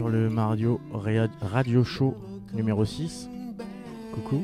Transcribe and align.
sur 0.00 0.08
le 0.08 0.30
Mario 0.30 0.80
Radio 1.42 1.84
Show 1.84 2.16
numéro 2.54 2.86
6. 2.86 3.28
Coucou. 4.14 4.42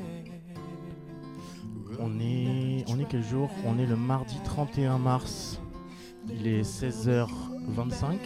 On 1.99 2.21
est, 2.21 2.84
on 2.89 3.00
est 3.00 3.06
quel 3.09 3.22
jour? 3.22 3.49
On 3.65 3.78
est 3.78 3.87
le 3.87 3.97
mardi 3.97 4.37
31 4.45 4.99
mars. 4.99 5.59
Il 6.28 6.47
est 6.47 6.61
16h25. 6.61 8.16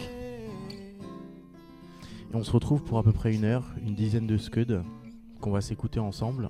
Et 2.31 2.35
on 2.35 2.43
se 2.43 2.51
retrouve 2.51 2.83
pour 2.83 2.97
à 2.97 3.03
peu 3.03 3.13
près 3.13 3.33
une 3.33 3.45
heure, 3.45 3.63
une 3.81 3.95
dizaine 3.95 4.27
de 4.27 4.35
scuds 4.35 4.81
qu'on 5.39 5.51
va 5.51 5.61
s'écouter 5.61 6.01
ensemble. 6.01 6.49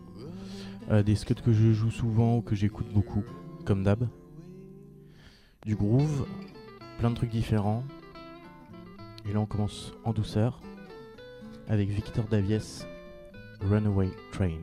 Euh, 0.89 1.03
des 1.03 1.13
scuds 1.13 1.35
que 1.35 1.53
je 1.53 1.73
joue 1.73 1.91
souvent 1.91 2.37
ou 2.37 2.41
que 2.41 2.55
j'écoute 2.55 2.91
beaucoup, 2.91 3.23
comme 3.65 3.83
d'hab. 3.83 4.07
Du 5.63 5.75
groove, 5.75 6.25
plein 6.97 7.11
de 7.11 7.15
trucs 7.15 7.29
différents. 7.29 7.83
Et 9.29 9.33
là 9.33 9.41
on 9.41 9.45
commence 9.45 9.93
en 10.05 10.13
douceur 10.13 10.59
avec 11.71 11.87
Victor 11.87 12.25
Davies, 12.25 12.83
Runaway 13.61 14.09
Train. 14.33 14.59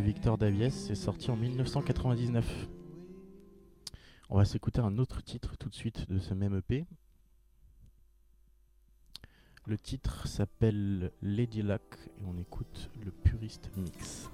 Victor 0.00 0.38
Davies, 0.38 0.70
c'est 0.70 0.94
sorti 0.94 1.30
en 1.30 1.36
1999. 1.36 2.68
On 4.30 4.36
va 4.38 4.44
s'écouter 4.44 4.80
un 4.80 4.96
autre 4.98 5.22
titre 5.22 5.56
tout 5.58 5.68
de 5.68 5.74
suite 5.74 6.10
de 6.10 6.18
ce 6.18 6.32
même 6.32 6.56
EP. 6.56 6.86
Le 9.66 9.78
titre 9.78 10.26
s'appelle 10.26 11.12
Lady 11.20 11.62
Luck 11.62 11.82
et 12.18 12.24
on 12.24 12.38
écoute 12.38 12.90
le 13.04 13.10
Purist 13.10 13.70
Mix. 13.76 14.30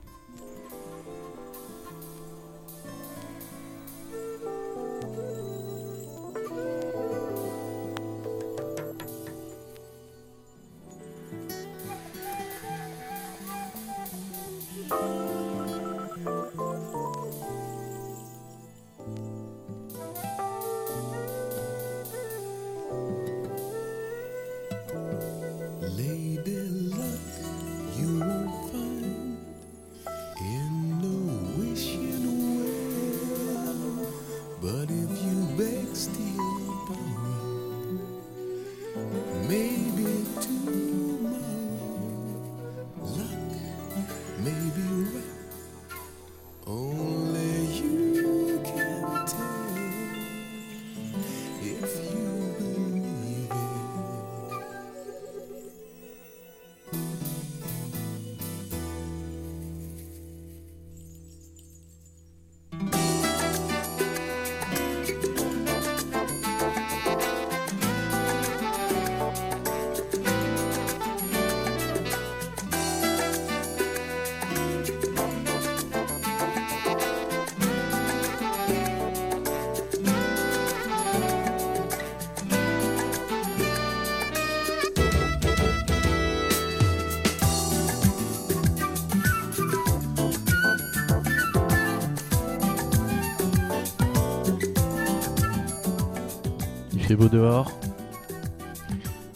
Dehors. 97.27 97.73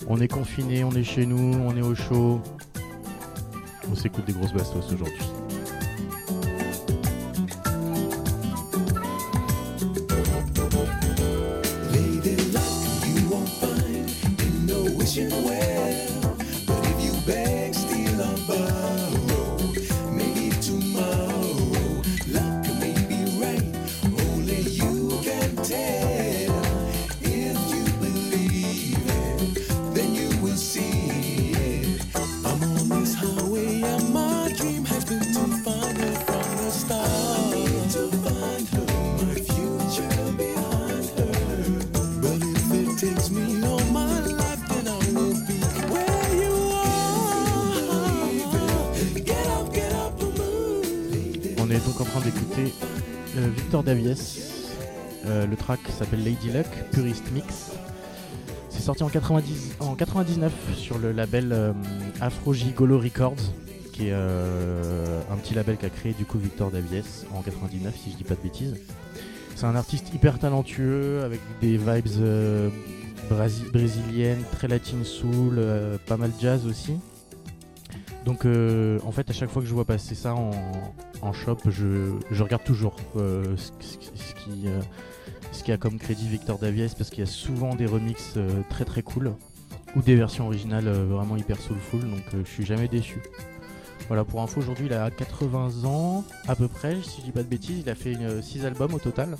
On 0.08 0.20
est 0.20 0.28
confiné, 0.28 0.84
on 0.84 0.92
est 0.92 1.02
chez 1.02 1.26
nous, 1.26 1.54
on 1.66 1.76
est 1.76 1.82
au 1.82 1.94
chaud. 1.94 2.40
On 3.90 3.94
s'écoute 3.96 4.24
des 4.26 4.32
grosses 4.32 4.52
bastos 4.52 4.92
aujourd'hui. 4.92 5.41
Euh, 55.26 55.46
le 55.46 55.56
track 55.56 55.80
s'appelle 55.98 56.24
Lady 56.24 56.50
Luck, 56.50 56.66
Purist 56.92 57.30
Mix. 57.32 57.72
C'est 58.70 58.80
sorti 58.80 59.02
en, 59.02 59.08
90, 59.08 59.76
en 59.80 59.94
99 59.94 60.52
sur 60.74 60.98
le 60.98 61.12
label 61.12 61.52
euh, 61.52 61.72
Afro 62.20 62.54
Gigolo 62.54 62.98
Records, 62.98 63.36
qui 63.92 64.08
est 64.08 64.12
euh, 64.12 65.20
un 65.30 65.36
petit 65.36 65.52
label 65.54 65.76
qu'a 65.76 65.90
créé 65.90 66.14
du 66.14 66.24
coup 66.24 66.38
Victor 66.38 66.70
Davies 66.70 67.26
en 67.34 67.42
99, 67.42 67.94
si 67.94 68.12
je 68.12 68.16
dis 68.16 68.24
pas 68.24 68.34
de 68.34 68.40
bêtises. 68.40 68.76
C'est 69.56 69.66
un 69.66 69.76
artiste 69.76 70.12
hyper 70.14 70.38
talentueux 70.38 71.22
avec 71.22 71.40
des 71.60 71.76
vibes 71.76 72.72
brésiliennes, 73.72 74.42
très 74.52 74.68
latine 74.68 75.04
soul, 75.04 75.60
pas 76.06 76.16
mal 76.16 76.32
jazz 76.40 76.66
aussi. 76.66 76.94
Donc 78.24 78.46
en 78.46 79.12
fait 79.12 79.28
à 79.28 79.32
chaque 79.34 79.50
fois 79.50 79.60
que 79.60 79.68
je 79.68 79.74
vois 79.74 79.84
passer 79.84 80.14
ça 80.14 80.34
en, 80.34 80.50
en 81.22 81.32
shop, 81.32 81.58
je, 81.68 82.10
regarde 82.42 82.64
toujours 82.64 82.96
euh, 83.16 83.56
ce, 83.56 83.70
ce- 83.80 84.34
qui, 84.34 84.66
euh, 84.66 85.72
a 85.72 85.76
comme 85.76 85.98
crédit 85.98 86.26
Victor 86.28 86.58
Davies 86.58 86.92
parce 86.98 87.08
qu'il 87.10 87.20
y 87.20 87.22
a 87.22 87.30
souvent 87.30 87.76
des 87.76 87.86
remixes 87.86 88.34
euh, 88.36 88.62
très 88.68 88.84
très 88.84 89.02
cool 89.02 89.32
ou 89.94 90.02
des 90.02 90.16
versions 90.16 90.46
originales 90.46 90.88
vraiment 90.88 91.36
hyper 91.36 91.60
soulful 91.60 92.00
donc 92.00 92.24
je 92.32 92.50
suis 92.50 92.66
jamais 92.66 92.88
déçu. 92.88 93.22
Voilà 94.08 94.24
pour 94.24 94.42
info 94.42 94.60
aujourd'hui 94.60 94.86
il 94.86 94.92
a 94.92 95.08
80 95.10 95.84
ans 95.84 96.24
à 96.48 96.56
peu 96.56 96.66
près 96.66 96.96
si 97.02 97.20
je 97.20 97.26
dis 97.26 97.32
pas 97.32 97.44
de 97.44 97.48
bêtises, 97.48 97.78
il 97.84 97.88
a 97.88 97.94
fait 97.94 98.16
6 98.42 98.64
albums 98.66 98.92
au 98.94 98.98
total. 98.98 99.36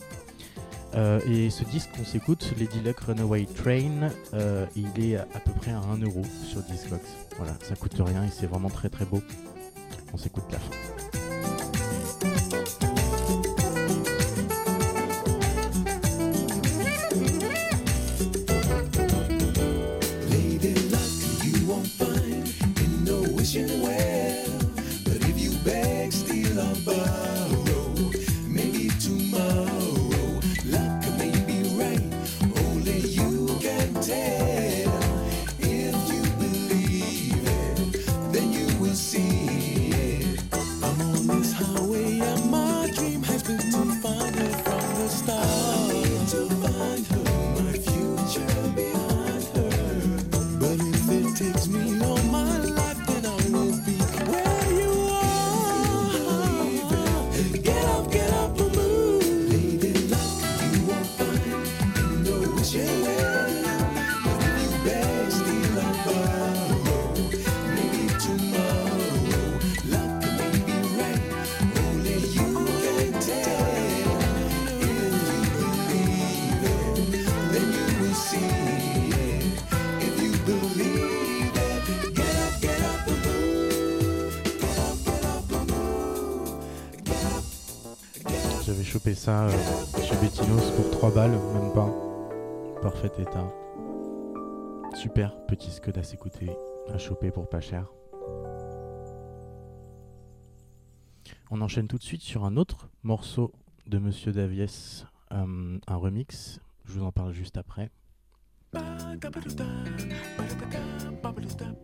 Et 1.27 1.49
ce 1.49 1.65
disque 1.65 1.89
qu'on 1.97 2.05
s'écoute, 2.05 2.53
Lady 2.59 2.81
Luck 2.85 3.01
Runaway 3.01 3.47
Train, 3.47 4.11
il 4.77 5.05
est 5.05 5.17
à, 5.17 5.41
peu 5.45 5.53
près 5.53 5.73
à 5.73 5.81
1€ 5.81 6.05
euro 6.05 6.23
sur 6.47 6.61
Discogs. 6.63 7.01
Voilà, 7.39 7.55
ça 7.63 7.75
coûte 7.75 7.95
rien 7.99 8.23
et 8.25 8.31
c'est 8.31 8.47
vraiment 8.47 8.71
très 8.71 8.91
très 8.91 9.07
beau. 9.07 9.23
On 10.13 10.19
s'écoute 10.19 10.45
la 10.53 10.59
fin. 10.59 10.92
ça 89.23 89.45
euh, 89.45 90.03
chez 90.03 90.17
Bettinos 90.17 90.73
pour 90.73 90.91
3 90.91 91.15
balles, 91.15 91.39
même 91.55 91.73
pas. 91.73 91.89
Parfait 92.83 93.13
état. 93.21 93.47
Super 94.95 95.47
petit 95.47 95.71
scud 95.71 95.97
à 95.97 96.03
s'écouter, 96.03 96.51
à 96.93 96.99
choper 96.99 97.31
pour 97.31 97.49
pas 97.49 97.61
cher. 97.61 97.87
On 101.53 101.61
enchaîne 101.61 101.87
tout 101.87 101.99
de 101.99 102.03
suite 102.03 102.23
sur 102.23 102.45
un 102.45 102.57
autre 102.57 102.89
morceau 103.05 103.53
de 103.87 103.99
Monsieur 103.99 104.33
Davies, 104.33 105.05
euh, 105.31 105.79
un 105.87 105.97
remix. 105.97 106.59
Je 106.85 106.99
vous 106.99 107.05
en 107.05 107.13
parle 107.13 107.33
juste 107.33 107.57
après. 107.57 107.93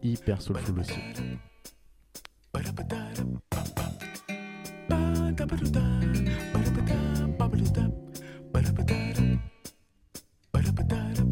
Hyper 0.02 0.42
soulful 0.42 0.80
aussi. 0.80 1.00
Ba-ba-da-da, 7.48 7.84
ba-da-ba-da-da, 8.52 9.24
ba-da-ba-da-da. 10.52 11.27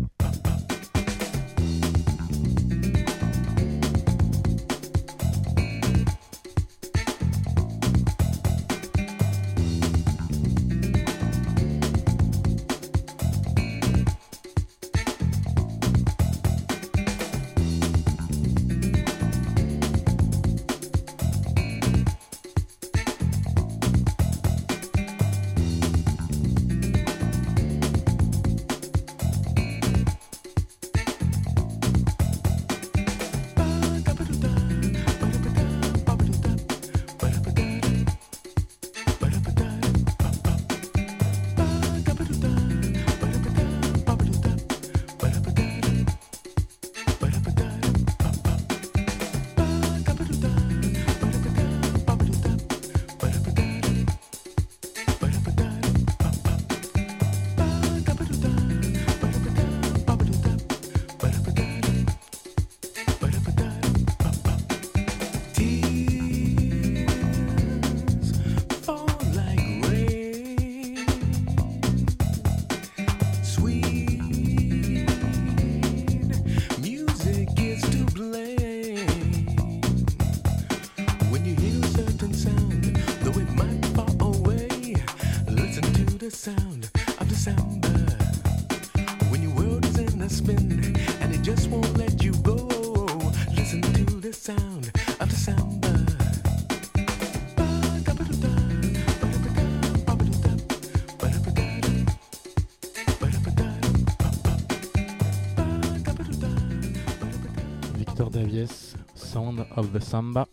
Of 109.76 109.92
the 109.92 110.00
Samba. 110.00 110.46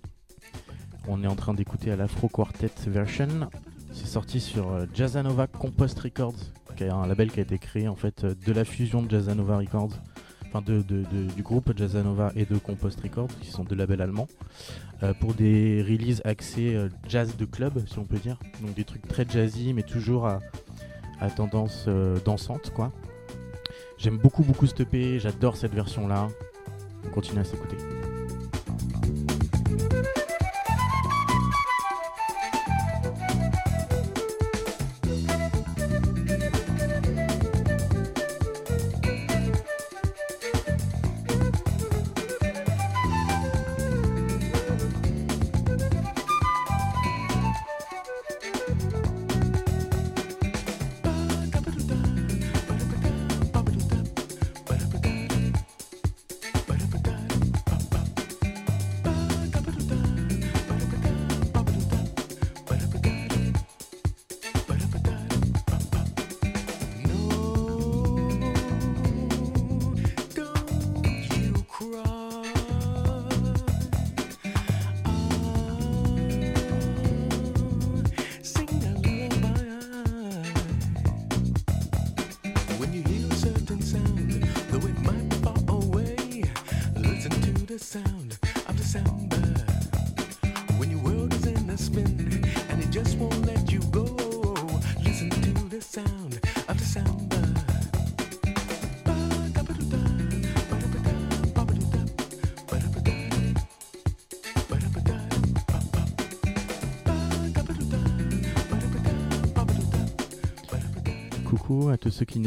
On 1.08 1.24
est 1.24 1.28
en 1.28 1.36
train 1.36 1.54
d'écouter 1.54 1.92
à 1.92 1.96
l'Afro 1.96 2.28
Quartet 2.28 2.72
version. 2.88 3.50
C'est 3.92 4.08
sorti 4.08 4.40
sur 4.40 4.72
euh, 4.72 4.86
Jazzanova 4.94 5.48
Compost 5.48 6.00
Records, 6.00 6.36
qui 6.76 6.84
est 6.84 6.90
un 6.90 7.06
label 7.06 7.32
qui 7.32 7.40
a 7.40 7.44
été 7.44 7.58
créé 7.58 7.88
en 7.88 7.96
fait 7.96 8.24
euh, 8.24 8.36
de 8.46 8.54
la 8.54 8.66
fusion 8.66 9.02
de 9.02 9.10
Jazzanova 9.10 9.58
Records, 9.58 9.94
enfin 10.48 10.62
de, 10.62 10.82
du 10.82 11.44
groupe 11.44 11.78
Jazzanova 11.78 12.32
et 12.36 12.46
de 12.46 12.58
Compost 12.58 13.02
Records, 13.02 13.30
qui 13.42 13.52
sont 13.52 13.64
deux 13.64 13.76
labels 13.76 14.02
allemands, 14.02 14.28
euh, 15.04 15.14
pour 15.14 15.34
des 15.34 15.84
releases 15.84 16.22
axées 16.26 16.78
jazz 17.08 17.36
de 17.38 17.46
club, 17.46 17.84
si 17.88 18.00
on 18.00 18.06
peut 18.06 18.20
dire. 18.20 18.40
Donc 18.62 18.74
des 18.74 18.84
trucs 18.84 19.08
très 19.08 19.28
jazzy, 19.28 19.74
mais 19.74 19.84
toujours 19.84 20.28
à, 20.28 20.40
à 21.20 21.30
tendance 21.30 21.88
dansante, 22.26 22.72
quoi. 22.74 22.92
J'aime 23.98 24.18
beaucoup 24.18 24.44
beaucoup 24.44 24.68
ce 24.68 24.74
j'adore 25.20 25.56
cette 25.56 25.74
version 25.74 26.08
là. 26.08 26.28
On 27.06 27.10
continue 27.10 27.40
à 27.40 27.44
s'écouter. 27.44 27.78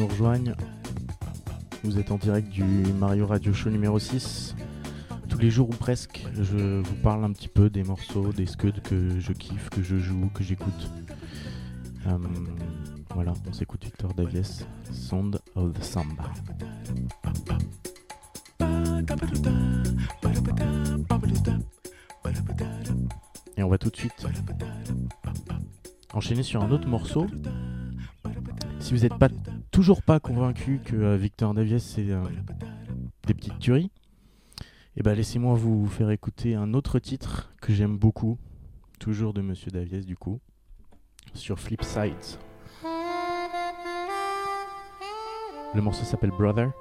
Nous. 0.09 0.53
Vous 1.83 1.99
êtes 1.99 2.11
en 2.11 2.17
direct 2.17 2.49
du 2.49 2.63
Mario 2.63 3.27
Radio 3.27 3.53
Show 3.53 3.71
numéro 3.71 3.99
6. 3.99 4.55
Tous 5.29 5.39
les 5.39 5.51
jours 5.51 5.69
ou 5.69 5.73
presque, 5.73 6.25
je 6.35 6.81
vous 6.81 6.95
parle 7.03 7.25
un 7.25 7.33
petit 7.33 7.49
peu 7.49 7.69
des 7.71 7.83
morceaux, 7.83 8.33
des 8.33 8.47
scuds 8.47 8.81
que 8.83 9.19
je 9.19 9.33
kiffe, 9.33 9.69
que 9.71 9.83
je 9.83 9.97
joue, 9.97 10.31
que 10.33 10.43
j'écoute. 10.45 10.91
Euh, 12.07 12.19
voilà, 13.15 13.33
on 13.49 13.53
s'écoute 13.53 13.85
Victor 13.85 14.15
Davies, 14.15 14.65
Sound 14.93 15.41
of 15.55 15.73
the 15.73 15.83
Samba. 15.83 16.25
Et 23.57 23.63
on 23.63 23.69
va 23.69 23.79
tout 23.79 23.91
de 23.91 23.97
suite 23.97 24.27
enchaîner 26.13 26.43
sur 26.43 26.63
un 26.63 26.71
autre 26.71 26.89
morceau. 26.89 27.27
Si 28.79 28.95
vous 28.95 29.01
n'êtes 29.01 29.19
pas 29.19 29.29
toujours 29.76 30.00
pas 30.00 30.21
convaincu 30.21 30.80
que 30.83 30.97
euh, 30.97 31.16
Victor 31.18 31.52
Davies 31.52 31.80
c'est 31.80 32.11
euh, 32.11 32.23
des 33.26 33.35
petites 33.35 33.59
tueries, 33.59 33.90
et 34.97 35.02
ben 35.02 35.12
laissez-moi 35.12 35.54
vous 35.54 35.87
faire 35.87 36.09
écouter 36.09 36.54
un 36.54 36.73
autre 36.73 36.99
titre 36.99 37.52
que 37.61 37.75
j'aime 37.75 37.99
beaucoup, 37.99 38.38
toujours 38.99 39.35
de 39.35 39.42
Monsieur 39.42 39.71
Davies 39.71 40.06
du 40.06 40.16
coup, 40.16 40.40
sur 41.35 41.61
Flipside. 41.61 42.14
Le 45.75 45.83
morceau 45.83 46.06
s'appelle 46.06 46.30
Brother. 46.30 46.73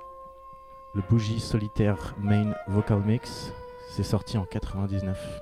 Le 0.96 1.02
bougie 1.10 1.42
solitaire 1.42 2.16
main 2.22 2.54
vocal 2.70 3.02
mix, 3.06 3.52
c'est 3.92 4.04
sorti 4.04 4.38
en 4.38 4.46
99. 4.46 5.42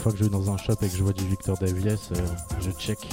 Une 0.00 0.04
fois 0.04 0.12
que 0.12 0.18
je 0.18 0.24
vais 0.24 0.30
dans 0.30 0.50
un 0.50 0.56
shop 0.56 0.76
et 0.80 0.88
que 0.88 0.96
je 0.96 1.02
vois 1.02 1.12
du 1.12 1.26
Victor 1.26 1.58
Davies, 1.58 1.88
euh, 2.12 2.26
je 2.58 2.70
check. 2.70 3.06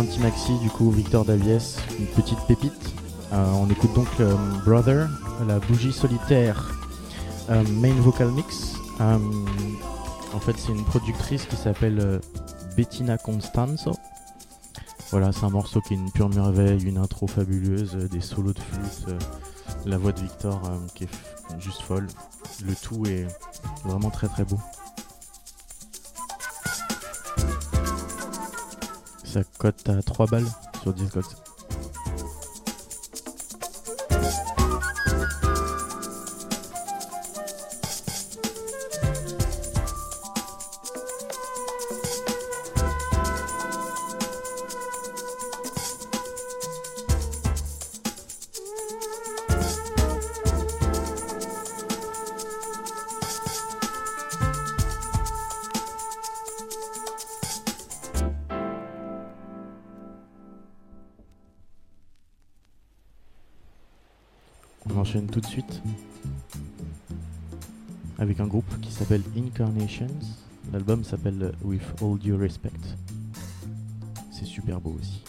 anti-maxi 0.00 0.58
du 0.60 0.70
coup 0.70 0.90
Victor 0.90 1.26
Davies, 1.26 1.76
une 1.98 2.06
petite 2.06 2.38
pépite. 2.48 2.94
Euh, 3.32 3.52
on 3.52 3.68
écoute 3.68 3.92
donc 3.94 4.08
euh, 4.20 4.34
Brother, 4.64 5.08
la 5.46 5.58
bougie 5.58 5.92
solitaire, 5.92 6.74
euh, 7.50 7.62
main 7.74 7.92
vocal 8.00 8.30
mix. 8.30 8.76
en 8.98 10.40
fait, 10.40 10.56
c'est 10.56 10.72
une 10.72 10.84
productrice 10.84 11.44
qui 11.44 11.56
s'appelle 11.56 12.20
Bettina 12.76 13.18
Constanzo. 13.18 13.92
Voilà, 15.10 15.32
c'est 15.32 15.44
un 15.44 15.50
morceau 15.50 15.82
qui 15.82 15.94
est 15.94 15.98
une 15.98 16.10
pure 16.10 16.30
merveille, 16.30 16.82
une 16.82 16.96
intro 16.96 17.26
fabuleuse, 17.26 17.94
des 18.10 18.22
solos 18.22 18.54
de 18.54 18.60
flûte, 18.60 19.06
la 19.84 19.98
voix 19.98 20.12
de 20.12 20.20
Victor 20.20 20.62
qui 20.94 21.04
est 21.04 21.08
juste 21.58 21.82
folle. 21.82 22.06
Le 22.66 22.74
tout 22.74 23.04
est 23.06 23.26
vraiment 23.84 24.10
très 24.10 24.28
très 24.28 24.44
beau. 24.44 24.58
Ça 29.32 29.44
cote 29.58 29.88
à 29.88 30.02
3 30.02 30.26
balles 30.26 30.46
sur 30.82 30.92
Discogs. 30.92 31.24
Incarnations. 69.60 70.38
L'album 70.72 71.04
s'appelle 71.04 71.52
With 71.62 71.82
All 72.00 72.16
Due 72.16 72.32
Respect. 72.34 72.70
C'est 74.32 74.46
super 74.46 74.80
beau 74.80 74.96
aussi. 74.98 75.22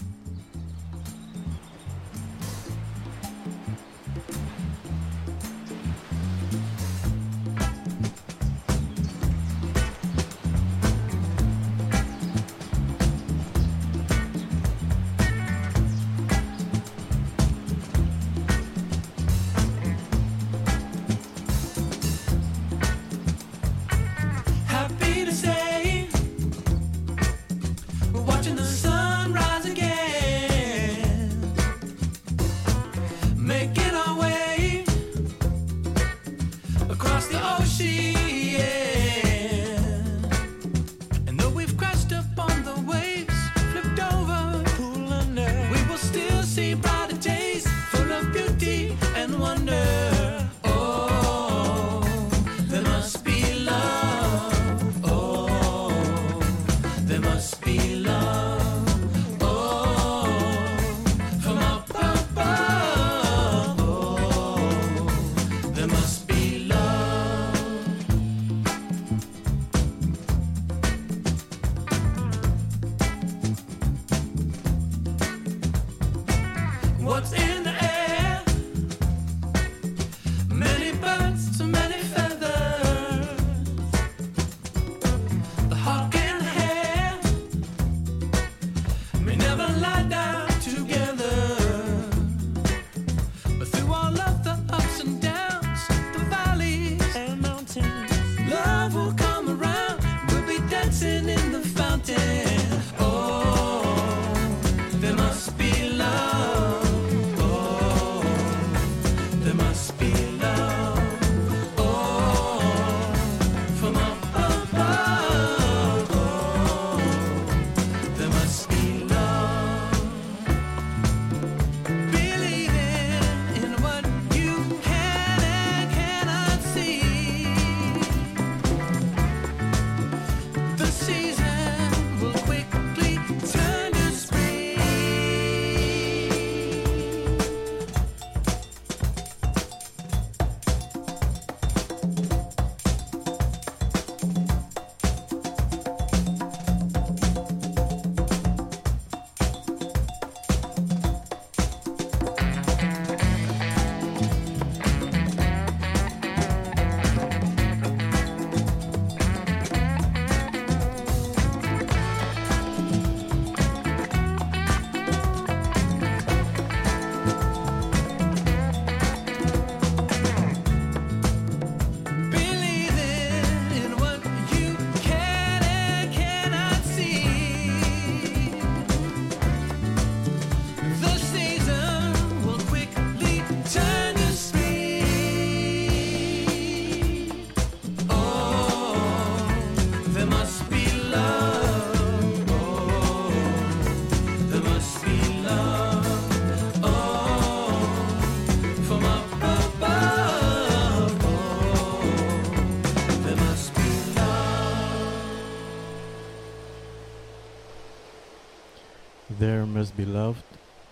There 209.98 210.06
Must 210.08 210.36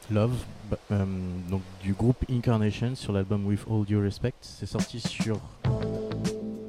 Be 0.10 0.14
Love, 0.14 0.34
euh, 0.92 1.06
donc 1.50 1.62
du 1.84 1.94
groupe 1.94 2.18
Incarnation 2.30 2.96
sur 2.96 3.14
l'album 3.14 3.46
With 3.46 3.66
All 3.70 3.86
Due 3.86 3.98
Respect. 3.98 4.34
C'est 4.42 4.66
sorti 4.66 5.00
sur 5.00 5.40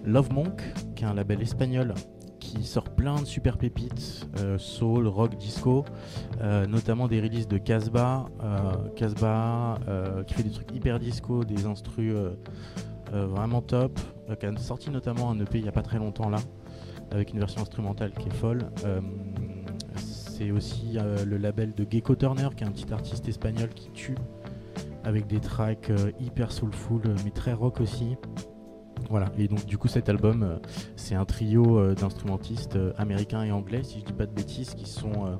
Love 0.04 0.32
Monk, 0.32 0.62
qui 0.94 1.04
est 1.04 1.06
un 1.06 1.14
label 1.14 1.40
espagnol 1.40 1.94
qui 2.38 2.64
sort 2.64 2.84
plein 2.84 3.20
de 3.20 3.24
super 3.24 3.58
pépites, 3.58 4.28
euh, 4.38 4.58
soul, 4.58 5.06
rock, 5.06 5.36
disco, 5.36 5.84
euh, 6.40 6.66
notamment 6.66 7.08
des 7.08 7.20
releases 7.20 7.48
de 7.48 7.58
Casbah, 7.58 8.26
Casbah 8.96 9.78
qui 10.26 10.34
fait 10.34 10.42
des 10.42 10.50
trucs 10.50 10.72
hyper 10.72 10.98
disco, 10.98 11.44
des 11.44 11.66
instrus 11.66 12.14
vraiment 13.12 13.62
top, 13.62 13.98
qui 14.38 14.46
a 14.46 14.56
sorti 14.56 14.90
notamment 14.90 15.30
un 15.30 15.40
EP 15.40 15.58
il 15.58 15.62
n'y 15.62 15.68
a 15.68 15.72
pas 15.72 15.82
très 15.82 15.98
longtemps 15.98 16.28
là, 16.28 16.38
avec 17.10 17.32
une 17.32 17.38
version 17.38 17.62
instrumentale 17.62 18.12
qui 18.12 18.28
est 18.28 18.34
folle. 18.34 18.70
C'est 20.40 20.52
aussi 20.52 20.96
euh, 20.96 21.22
le 21.26 21.36
label 21.36 21.74
de 21.74 21.86
Gecko 21.88 22.14
Turner, 22.14 22.48
qui 22.56 22.64
est 22.64 22.66
un 22.66 22.70
petit 22.70 22.90
artiste 22.94 23.28
espagnol 23.28 23.68
qui 23.68 23.90
tue, 23.90 24.14
avec 25.04 25.26
des 25.26 25.38
tracks 25.38 25.90
euh, 25.90 26.12
hyper 26.18 26.50
soulful, 26.50 27.02
euh, 27.04 27.14
mais 27.26 27.30
très 27.30 27.52
rock 27.52 27.78
aussi. 27.82 28.16
Voilà, 29.10 29.30
et 29.36 29.48
donc 29.48 29.66
du 29.66 29.76
coup 29.76 29.88
cet 29.88 30.08
album, 30.08 30.58
c'est 30.96 31.14
un 31.14 31.26
trio 31.26 31.94
d'instrumentistes 31.94 32.78
américains 32.96 33.42
et 33.42 33.50
anglais, 33.50 33.82
si 33.82 34.00
je 34.00 34.04
dis 34.04 34.12
pas 34.12 34.24
de 34.24 34.32
bêtises, 34.32 34.74
qui 34.74 34.88
sont 34.88 35.38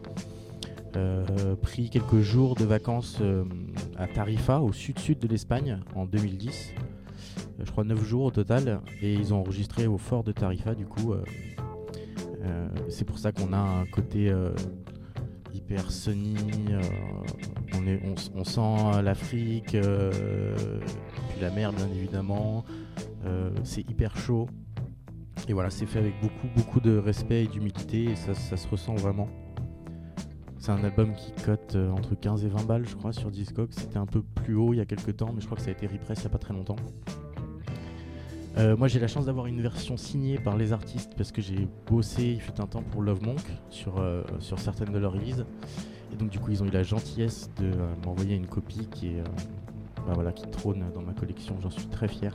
pris 1.62 1.88
quelques 1.88 2.20
jours 2.20 2.56
de 2.56 2.64
vacances 2.64 3.22
à 3.96 4.08
Tarifa, 4.08 4.60
au 4.60 4.72
sud-sud 4.72 5.18
de 5.18 5.28
l'Espagne, 5.28 5.78
en 5.94 6.04
2010. 6.04 6.74
Euh, 7.60 7.62
je 7.64 7.70
crois 7.70 7.84
9 7.84 8.04
jours 8.04 8.24
au 8.24 8.30
total, 8.30 8.80
et 9.00 9.14
ils 9.14 9.32
ont 9.32 9.40
enregistré 9.40 9.86
au 9.86 9.98
fort 9.98 10.24
de 10.24 10.32
Tarifa, 10.32 10.74
du 10.74 10.84
coup. 10.84 11.14
c'est 12.88 13.04
pour 13.04 13.18
ça 13.18 13.30
qu'on 13.30 13.52
a 13.52 13.58
un 13.58 13.86
côté 13.86 14.32
sunny, 15.78 16.36
euh, 16.70 16.80
on, 18.34 18.44
sent 18.44 19.02
l'Afrique, 19.02 19.74
euh, 19.74 20.80
puis 21.30 21.40
la 21.40 21.50
mer 21.50 21.72
bien 21.72 21.88
évidemment, 21.88 22.64
euh, 23.24 23.50
c'est 23.64 23.88
hyper 23.88 24.16
chaud. 24.16 24.48
Et 25.48 25.52
voilà, 25.52 25.70
c'est 25.70 25.86
fait 25.86 25.98
avec 25.98 26.14
beaucoup 26.20 26.48
beaucoup 26.54 26.80
de 26.80 26.96
respect 26.96 27.44
et 27.44 27.46
d'humilité 27.46 28.04
et 28.10 28.16
ça, 28.16 28.34
se 28.34 28.68
ressent 28.68 28.94
vraiment. 28.94 29.28
C'est 30.58 30.72
un 30.72 30.84
album 30.84 31.14
qui 31.14 31.32
cote 31.42 31.74
euh, 31.74 31.90
entre 31.90 32.14
15 32.14 32.44
et 32.44 32.48
20 32.48 32.64
balles, 32.66 32.86
je 32.86 32.94
crois, 32.94 33.14
sur 33.14 33.30
Discogs. 33.30 33.72
C'était 33.72 33.96
un 33.96 34.04
peu 34.04 34.22
plus 34.22 34.54
haut 34.54 34.74
il 34.74 34.76
y 34.76 34.80
a 34.80 34.84
quelques 34.84 35.16
temps, 35.16 35.32
mais 35.34 35.40
je 35.40 35.46
crois 35.46 35.56
que 35.56 35.62
ça 35.62 35.70
a 35.70 35.72
été 35.72 35.86
repress 35.86 36.18
il 36.18 36.22
n'y 36.22 36.26
a 36.26 36.30
pas 36.30 36.38
très 36.38 36.52
longtemps. 36.52 36.76
Euh, 38.58 38.76
moi, 38.76 38.88
j'ai 38.88 38.98
la 38.98 39.06
chance 39.06 39.26
d'avoir 39.26 39.46
une 39.46 39.60
version 39.60 39.96
signée 39.96 40.38
par 40.38 40.56
les 40.56 40.72
artistes 40.72 41.12
parce 41.16 41.32
que 41.32 41.40
j'ai 41.40 41.68
bossé, 41.86 42.24
il 42.24 42.40
fut 42.40 42.60
un 42.60 42.66
temps 42.66 42.82
pour 42.82 43.02
Love 43.02 43.22
Monk 43.22 43.40
sur, 43.70 43.98
euh, 43.98 44.22
sur 44.40 44.58
certaines 44.58 44.92
de 44.92 44.98
leurs 44.98 45.12
releases. 45.12 45.46
Et 46.12 46.16
donc, 46.16 46.30
du 46.30 46.38
coup, 46.38 46.50
ils 46.50 46.62
ont 46.62 46.66
eu 46.66 46.70
la 46.70 46.82
gentillesse 46.82 47.50
de 47.60 47.66
euh, 47.66 47.94
m'envoyer 48.04 48.34
une 48.34 48.46
copie 48.46 48.88
qui, 48.90 49.08
est, 49.08 49.22
bah 50.06 50.12
voilà, 50.14 50.32
qui 50.32 50.48
trône 50.50 50.84
dans 50.92 51.02
ma 51.02 51.12
collection. 51.12 51.56
J'en 51.62 51.70
suis 51.70 51.86
très 51.86 52.08
fier. 52.08 52.34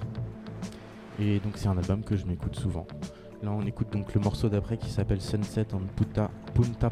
Et 1.19 1.39
donc, 1.39 1.54
c'est 1.56 1.67
un 1.67 1.78
album 1.78 2.04
que 2.04 2.15
je 2.15 2.25
m'écoute 2.25 2.56
souvent. 2.56 2.88
Là, 3.43 3.51
on 3.51 3.62
écoute 3.65 3.91
donc 3.91 4.13
le 4.13 4.21
morceau 4.21 4.49
d'après 4.49 4.78
qui 4.78 4.89
s'appelle 4.89 5.21
Sunset 5.21 5.67
en 5.73 5.80
Punta, 5.95 6.32
Punta. 6.54 6.89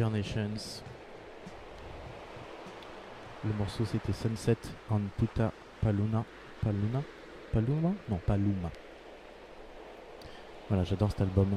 Incarnations. 0.00 0.82
Le 3.44 3.52
morceau 3.52 3.84
c'était 3.84 4.14
Sunset 4.14 4.56
on 4.90 5.00
Puta 5.18 5.52
Paluna. 5.82 6.24
Paluna? 6.62 7.02
Paluma? 7.52 7.92
Non, 8.08 8.16
Paluma. 8.26 8.70
Voilà, 10.70 10.84
j'adore 10.84 11.10
cet 11.10 11.20
album. 11.20 11.54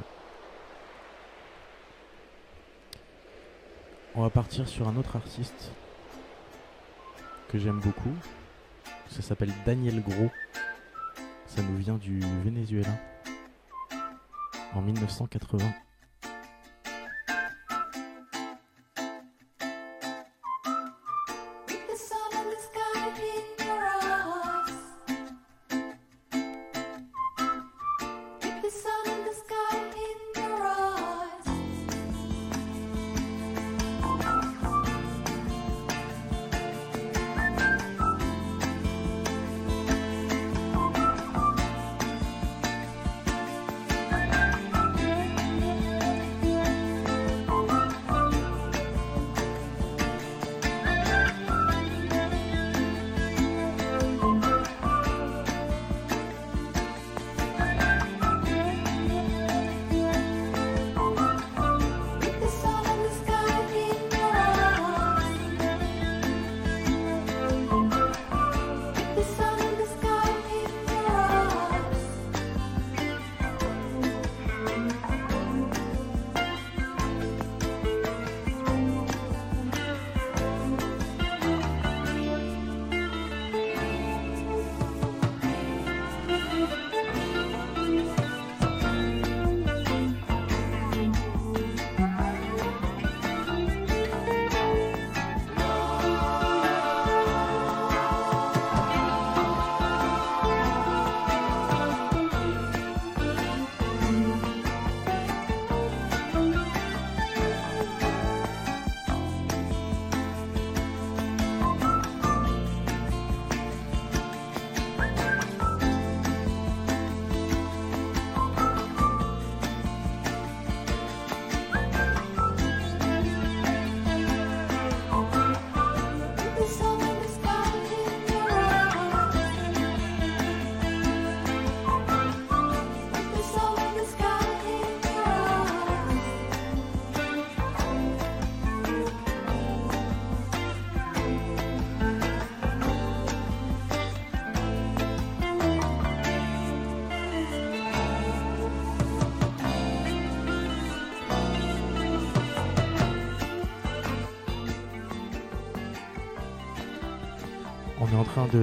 On 4.14 4.20
va 4.20 4.28
partir 4.28 4.68
sur 4.68 4.88
un 4.88 4.96
autre 4.96 5.16
artiste 5.16 5.72
que 7.48 7.58
j'aime 7.58 7.80
beaucoup. 7.80 8.14
Ça 9.08 9.22
s'appelle 9.22 9.52
Daniel 9.64 10.02
Gros. 10.02 10.30
Ça 11.46 11.62
nous 11.62 11.78
vient 11.78 11.96
du 11.96 12.20
Venezuela. 12.44 12.92
En 14.74 14.82
1980. 14.82 15.83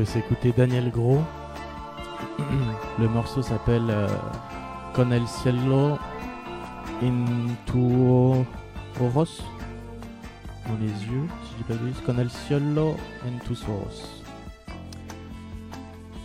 De 0.02 0.06
s'écouter 0.06 0.52
Daniel 0.52 0.90
Gros. 0.90 1.22
Le 3.00 3.08
morceau 3.08 3.44
s'appelle 3.44 3.86
euh, 3.90 4.08
Con 4.96 5.12
el 5.12 5.28
cielo 5.28 6.00
in. 7.04 7.26
Dans 10.68 10.78
les 10.80 10.88
yeux, 10.88 11.28
si 11.44 11.52
je 11.52 11.58
dis 11.58 11.64
pas 11.68 11.74
de. 11.76 12.06
Con 12.06 12.18
el 12.20 12.30
cielo 12.32 12.96
ojos. 13.52 14.24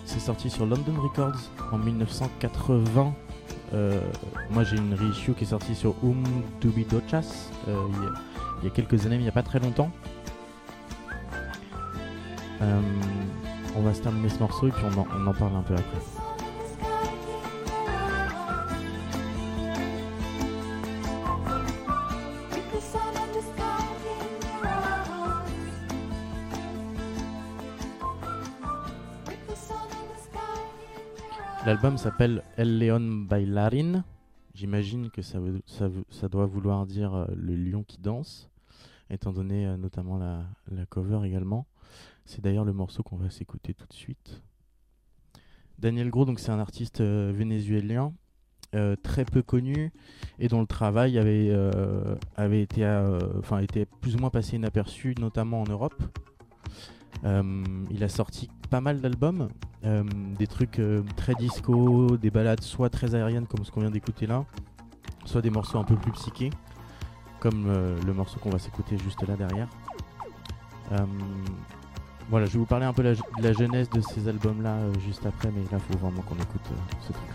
c'est 0.07 0.21
sorti 0.21 0.49
sur 0.49 0.65
London 0.65 0.95
Records 1.03 1.51
en 1.73 1.77
1980. 1.79 3.13
Euh, 3.75 4.01
moi 4.51 4.65
j'ai 4.65 4.77
une 4.79 4.95
reissue 4.95 5.33
qui 5.35 5.45
est 5.45 5.49
sortie 5.49 5.75
sur 5.75 5.95
Um 6.03 6.25
Dubi 6.63 6.85
Dochas 6.85 7.51
euh, 7.69 7.75
il 7.91 8.03
y 8.03 8.07
a- 8.07 8.13
il 8.63 8.65
y 8.65 8.69
a 8.69 8.71
quelques 8.71 9.05
années, 9.05 9.17
mais 9.17 9.23
il 9.23 9.25
n'y 9.25 9.29
a 9.29 9.33
pas 9.33 9.43
très 9.43 9.59
longtemps. 9.59 9.91
On 13.77 13.83
va 13.83 13.93
se 13.95 14.03
terminer 14.03 14.29
ce 14.29 14.39
morceau 14.39 14.69
et 14.69 14.71
puis 14.71 14.85
on 14.85 14.99
en, 15.01 15.07
on 15.17 15.27
en 15.27 15.35
parle 15.35 15.55
un 15.57 15.63
peu 15.63 15.75
après. 15.75 16.01
L'album 31.65 31.97
s'appelle 31.99 32.43
El 32.57 32.79
Leon 32.79 33.25
Bailarin. 33.29 34.05
J'imagine 34.55 35.11
que 35.11 35.23
ça, 35.23 35.41
veut- 35.41 35.63
ça, 35.67 35.89
veut- 35.89 36.05
ça 36.11 36.29
doit 36.29 36.47
vouloir 36.47 36.87
dire 36.87 37.15
euh, 37.15 37.27
le 37.37 37.55
lion 37.57 37.83
qui 37.83 37.99
danse, 37.99 38.49
étant 39.11 39.33
donné 39.33 39.67
euh, 39.67 39.77
notamment 39.77 40.17
la, 40.17 40.45
la 40.71 40.87
cover 40.87 41.21
également. 41.27 41.67
C'est 42.27 42.43
d'ailleurs 42.43 42.65
le 42.65 42.73
morceau 42.73 43.03
qu'on 43.05 43.17
va 43.17 43.31
s'écouter 43.31 43.73
tout 43.73 43.87
de 43.87 43.93
suite. 43.93 44.43
Daniel 45.79 46.11
Gros, 46.11 46.25
donc 46.25 46.41
c'est 46.41 46.51
un 46.51 46.59
artiste 46.59 47.01
euh, 47.01 47.33
vénézuélien 47.35 48.13
euh, 48.75 48.97
très 48.97 49.25
peu 49.25 49.43
connu 49.43 49.93
et 50.41 50.49
dont 50.49 50.61
le 50.61 50.67
travail 50.67 51.19
avait, 51.19 51.51
euh, 51.51 52.17
avait 52.37 52.63
été, 52.63 52.83
été 53.63 53.87
plus 54.01 54.17
ou 54.17 54.19
moins 54.19 54.31
passé 54.31 54.57
inaperçu, 54.57 55.15
notamment 55.19 55.63
en 55.63 55.67
Europe. 55.67 56.03
Il 57.91 58.05
a 58.05 58.09
sorti 58.09 58.49
pas 58.71 58.81
mal 58.81 59.01
d'albums, 59.01 59.49
des 60.39 60.47
trucs 60.47 60.81
très 61.17 61.35
disco, 61.35 62.17
des 62.17 62.31
balades 62.31 62.61
soit 62.61 62.89
très 62.89 63.17
aériennes 63.17 63.49
comme 63.49 63.65
ce 63.65 63.73
qu'on 63.73 63.81
vient 63.81 63.91
d'écouter 63.91 64.29
là, 64.29 64.45
soit 65.25 65.43
des 65.43 65.51
morceaux 65.51 65.79
un 65.79 65.85
peu 65.85 65.97
plus 65.97 66.13
psychés, 66.13 66.51
comme 67.41 67.67
le 67.67 68.13
morceau 68.13 68.39
qu'on 68.39 68.51
va 68.51 68.61
s'écouter 68.61 68.97
juste 68.99 69.27
là 69.27 69.35
derrière. 69.35 69.69
Euh, 72.27 72.31
voilà, 72.31 72.47
je 72.47 72.53
vais 72.53 72.59
vous 72.59 72.67
parler 72.67 72.87
un 72.87 72.93
peu 72.93 73.03
la- 73.03 73.15
de 73.15 73.43
la 73.43 73.53
genèse 73.53 73.89
de 73.91 74.01
ces 74.01 74.29
albums 74.29 74.63
là 74.63 74.77
juste 75.07 75.25
après, 75.27 75.51
mais 75.55 75.63
là 75.71 75.79
il 75.79 75.93
faut 75.93 75.99
vraiment 75.99 76.23
qu'on 76.23 76.35
écoute 76.37 76.61
euh, 76.73 76.75
ce 77.07 77.13
truc 77.13 77.29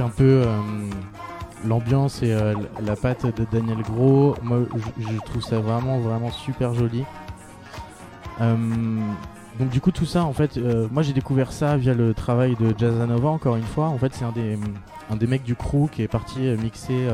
un 0.00 0.08
peu 0.08 0.42
euh, 0.44 0.60
l'ambiance 1.64 2.22
et 2.22 2.32
euh, 2.32 2.54
la 2.84 2.96
patte 2.96 3.26
de 3.26 3.46
Daniel 3.50 3.82
Gros. 3.82 4.34
Moi, 4.42 4.60
je, 4.98 5.16
trouve 5.24 5.42
ça 5.42 5.58
vraiment, 5.58 5.98
vraiment 5.98 6.30
super 6.30 6.74
joli. 6.74 7.04
Euh, 8.40 8.56
donc 9.58 9.70
du 9.70 9.80
coup, 9.80 9.90
tout 9.90 10.04
ça, 10.04 10.24
en 10.24 10.34
fait, 10.34 10.58
moi 10.90 11.02
j'ai 11.02 11.14
découvert 11.14 11.50
ça 11.50 11.78
via 11.78 11.94
le 11.94 12.12
travail 12.12 12.56
de 12.56 12.74
Jazzanova, 12.76 13.30
encore 13.30 13.56
une 13.56 13.64
fois. 13.64 13.86
En 13.86 13.96
fait, 13.96 14.12
c'est 14.12 14.24
un 14.24 14.32
des, 14.32 14.58
un 15.10 15.16
des 15.16 15.26
mecs 15.26 15.44
du 15.44 15.54
crew 15.54 15.88
qui 15.90 16.02
est 16.02 16.08
parti 16.08 16.40
mixer 16.40 17.08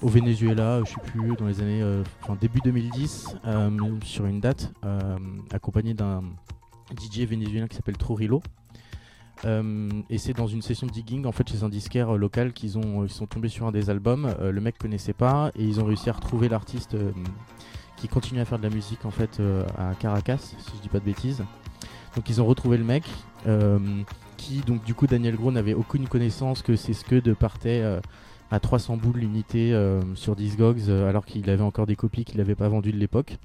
au 0.00 0.08
Venezuela, 0.08 0.80
je 0.84 0.90
sais 0.90 1.00
plus, 1.04 1.34
dans 1.36 1.46
les 1.46 1.60
années, 1.60 1.82
enfin 2.22 2.36
début 2.40 2.60
2010, 2.62 3.36
euh, 3.44 3.70
sur 4.04 4.26
une 4.26 4.38
date, 4.38 4.72
accompagné 5.52 5.94
d'un 5.94 6.22
DJ 6.96 7.22
vénézuélien 7.22 7.66
qui 7.66 7.74
s'appelle 7.74 7.96
Trujillo. 7.96 8.40
Euh, 9.44 9.88
et 10.10 10.18
c'est 10.18 10.32
dans 10.32 10.48
une 10.48 10.62
session 10.62 10.86
de 10.86 10.92
digging 10.92 11.24
en 11.24 11.32
fait 11.32 11.48
chez 11.48 11.62
un 11.62 11.68
disquaire 11.68 12.14
euh, 12.14 12.18
local 12.18 12.52
qu'ils 12.52 12.76
ont 12.76 13.04
ils 13.04 13.10
sont 13.10 13.26
tombés 13.26 13.48
sur 13.48 13.66
un 13.66 13.72
des 13.72 13.90
albums. 13.90 14.34
Euh, 14.40 14.50
le 14.50 14.60
mec 14.60 14.78
connaissait 14.78 15.12
pas 15.12 15.52
et 15.54 15.64
ils 15.64 15.80
ont 15.80 15.84
réussi 15.84 16.10
à 16.10 16.12
retrouver 16.12 16.48
l'artiste 16.48 16.94
euh, 16.94 17.12
qui 17.96 18.08
continue 18.08 18.40
à 18.40 18.44
faire 18.44 18.58
de 18.58 18.64
la 18.64 18.74
musique 18.74 19.04
en 19.04 19.10
fait 19.10 19.40
euh, 19.40 19.64
à 19.76 19.94
Caracas, 19.94 20.38
si 20.38 20.56
je 20.76 20.82
dis 20.82 20.88
pas 20.88 21.00
de 21.00 21.04
bêtises. 21.04 21.44
Donc 22.16 22.28
ils 22.28 22.40
ont 22.40 22.46
retrouvé 22.46 22.78
le 22.78 22.84
mec 22.84 23.04
euh, 23.46 23.78
qui 24.36 24.60
donc 24.60 24.82
du 24.84 24.94
coup 24.94 25.06
Daniel 25.06 25.36
Gros 25.36 25.52
n'avait 25.52 25.74
aucune 25.74 26.08
connaissance 26.08 26.62
que 26.62 26.76
ces 26.76 26.92
Scud 26.94 27.34
partaient 27.34 27.82
euh, 27.82 28.00
à 28.50 28.60
300 28.60 28.96
boules 28.96 29.18
l'unité 29.18 29.72
euh, 29.72 30.00
sur 30.14 30.34
Discogs 30.34 30.88
euh, 30.88 31.08
alors 31.08 31.24
qu'il 31.26 31.48
avait 31.50 31.62
encore 31.62 31.86
des 31.86 31.96
copies 31.96 32.24
qu'il 32.24 32.38
n'avait 32.38 32.54
pas 32.54 32.68
vendues 32.68 32.92
de 32.92 32.98
l'époque. 32.98 33.38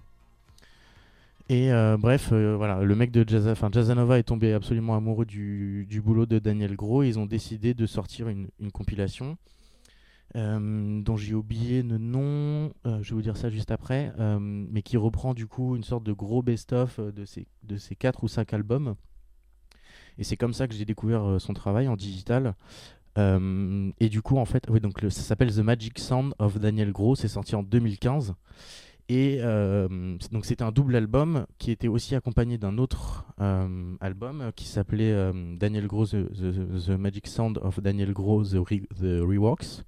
Et 1.54 1.72
euh, 1.72 1.97
bref, 1.97 2.30
euh, 2.32 2.56
voilà, 2.58 2.82
le 2.82 2.95
mec 2.95 3.12
de 3.12 3.24
enfin 3.51 3.70
Jazzanova 3.72 4.18
est 4.18 4.24
tombé 4.24 4.54
absolument 4.54 4.95
amoureux 4.95 5.26
du, 5.26 6.01
boulot 6.04 6.26
de 6.26 6.39
Daniel 6.39 6.76
Gros 6.76 7.04
ils 7.04 7.20
ont 7.20 7.28
décidé 7.28 7.76
de 7.76 7.86
sortir 7.86 8.28
une, 8.28 8.47
compilation 8.74 9.38
euh, 10.36 10.99
dont 11.04 11.16
j'ai 11.16 11.36
oublié 11.36 11.84
le 11.84 11.99
nom, 11.99 12.74
je 12.86 13.08
vais 13.08 13.14
vous 13.14 13.22
dire 13.22 13.38
ça 13.38 13.51
juste 13.51 13.70
après, 13.70 14.12
mais 14.39 14.82
qui 14.82 14.97
reprend 14.97 15.36
du 15.36 15.45
coup 15.45 15.76
une 15.76 15.84
sorte 15.84 16.04
de 16.04 16.12
gros 16.12 16.41
best-of 16.41 16.99
de 16.99 17.24
ces, 17.24 17.45
de 17.62 17.78
ces 17.78 17.95
4 17.95 18.24
ou 18.24 18.28
5 18.28 18.51
albums. 18.51 18.95
Et 20.18 20.24
c'est 20.24 20.38
comme 20.38 20.54
ça 20.54 20.68
que 20.68 20.74
j'ai 20.74 20.86
découvert 20.86 21.39
son 21.39 21.54
travail 21.54 21.88
en 21.88 21.95
digital. 21.95 22.56
Et 23.16 24.10
du 24.10 24.24
coup, 24.24 24.38
en 24.38 24.45
fait, 24.45 24.66
oui, 24.72 24.80
donc 24.80 24.99
ça 25.01 25.22
s'appelle 25.22 25.54
The 25.54 25.60
Magic 25.60 25.99
Sound 25.99 26.34
of 26.39 26.60
Daniel 26.60 26.91
Gros, 26.91 27.16
c'est 27.16 27.28
sorti 27.28 27.56
en 27.56 27.62
2015. 27.62 28.34
Et 29.10 29.39
euh, 29.41 30.18
donc 30.32 30.45
c'était 30.45 30.64
un 30.64 30.72
double 30.72 30.95
album 30.95 31.45
qui 31.58 31.72
était 31.72 31.89
aussi 31.89 32.16
accompagné 32.16 32.58
d'un 32.58 32.78
autre 32.78 33.26
euh, 33.41 33.95
album 33.99 34.51
qui 34.56 34.66
s'appelait 34.66 35.12
euh, 35.12 35.56
Daniel 35.58 35.88
Gros 35.88 36.06
the, 36.06 36.32
the- 36.32 36.86
The 36.86 36.89
Magic 36.91 37.28
Sound 37.28 37.60
of 37.62 37.82
Daniel 37.82 38.14
Gros 38.14 38.43
The, 38.43 38.56
Re- 38.56 38.88
The 38.95 39.22
Reworks, 39.22 39.84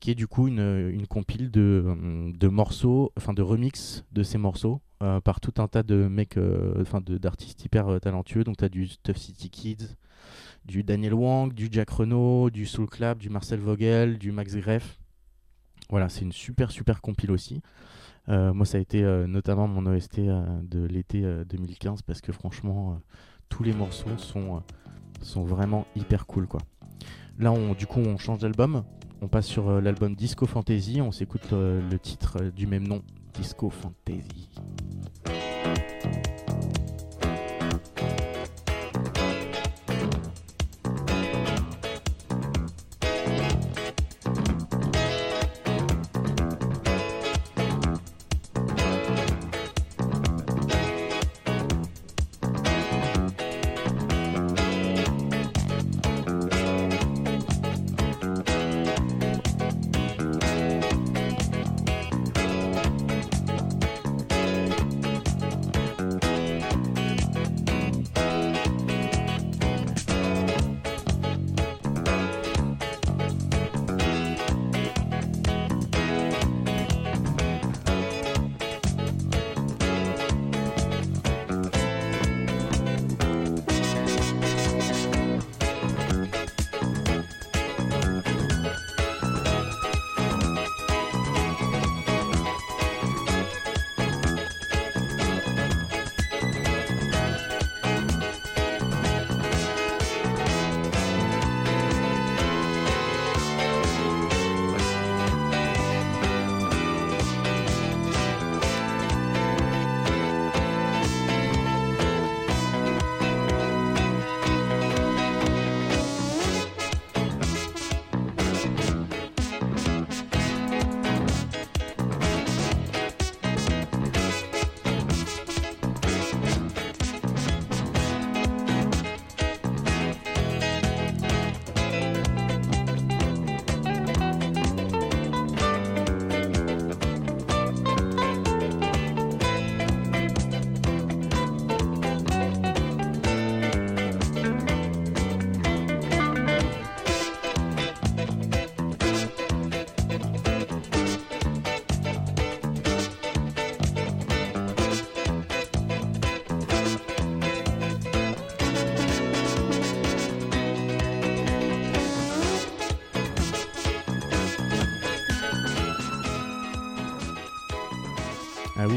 qui 0.00 0.10
est 0.10 0.14
du 0.14 0.26
coup 0.26 0.48
une, 0.48 0.90
une 0.92 1.06
compile 1.06 1.50
de, 1.50 2.32
de 2.36 2.48
morceaux, 2.48 3.10
enfin 3.16 3.32
de 3.32 3.42
remix 3.42 4.04
de 4.12 4.22
ces 4.22 4.38
morceaux 4.38 4.82
par 5.24 5.40
tout 5.40 5.54
un 5.56 5.66
tas 5.66 5.82
de 5.82 6.06
mecs, 6.08 6.38
enfin 6.78 7.00
d'artistes 7.00 7.64
hyper 7.64 8.00
talentueux. 8.02 8.44
Donc 8.44 8.58
tu 8.58 8.64
as 8.66 8.68
du 8.68 8.86
Stuff 8.86 9.16
City 9.16 9.48
Kids, 9.48 9.96
du 10.66 10.84
Daniel 10.84 11.14
Wang, 11.14 11.54
du 11.54 11.68
Jack 11.70 11.88
Renault, 11.88 12.50
du 12.50 12.66
Soul 12.66 12.86
Clap, 12.86 13.18
du 13.18 13.30
Marcel 13.30 13.60
Vogel, 13.60 14.18
du 14.18 14.30
Max 14.30 14.54
Greff. 14.56 14.98
Voilà, 15.88 16.10
c'est 16.10 16.20
une 16.20 16.32
super 16.32 16.70
super 16.70 17.00
compile 17.00 17.30
aussi. 17.30 17.62
Euh, 18.30 18.52
moi, 18.52 18.64
ça 18.64 18.78
a 18.78 18.80
été 18.80 19.02
euh, 19.02 19.26
notamment 19.26 19.66
mon 19.66 19.86
OST 19.86 20.20
euh, 20.20 20.44
de 20.62 20.84
l'été 20.84 21.24
euh, 21.24 21.44
2015 21.44 22.02
parce 22.02 22.20
que 22.20 22.32
franchement, 22.32 23.00
tous 23.48 23.64
les 23.64 23.72
morceaux 23.72 24.16
sont, 24.16 24.62
vraiment 25.44 25.86
hyper 25.96 26.26
cool. 26.26 26.46
Quoi. 26.46 26.60
Là, 27.38 27.52
on, 27.52 27.74
du 27.74 27.86
coup, 27.86 28.00
on 28.00 28.16
change 28.16 28.38
d'album. 28.38 28.84
On 29.22 29.28
passe 29.28 29.46
sur 29.46 29.80
l'album 29.80 30.14
Disco 30.14 30.46
Fantasy. 30.46 31.00
On 31.02 31.12
s'écoute 31.12 31.52
euh, 31.52 31.80
le 31.90 31.98
titre 31.98 32.50
du 32.54 32.66
même 32.66 32.86
nom, 32.86 33.02
Disco 33.34 33.68
Fantasy. 33.68 34.48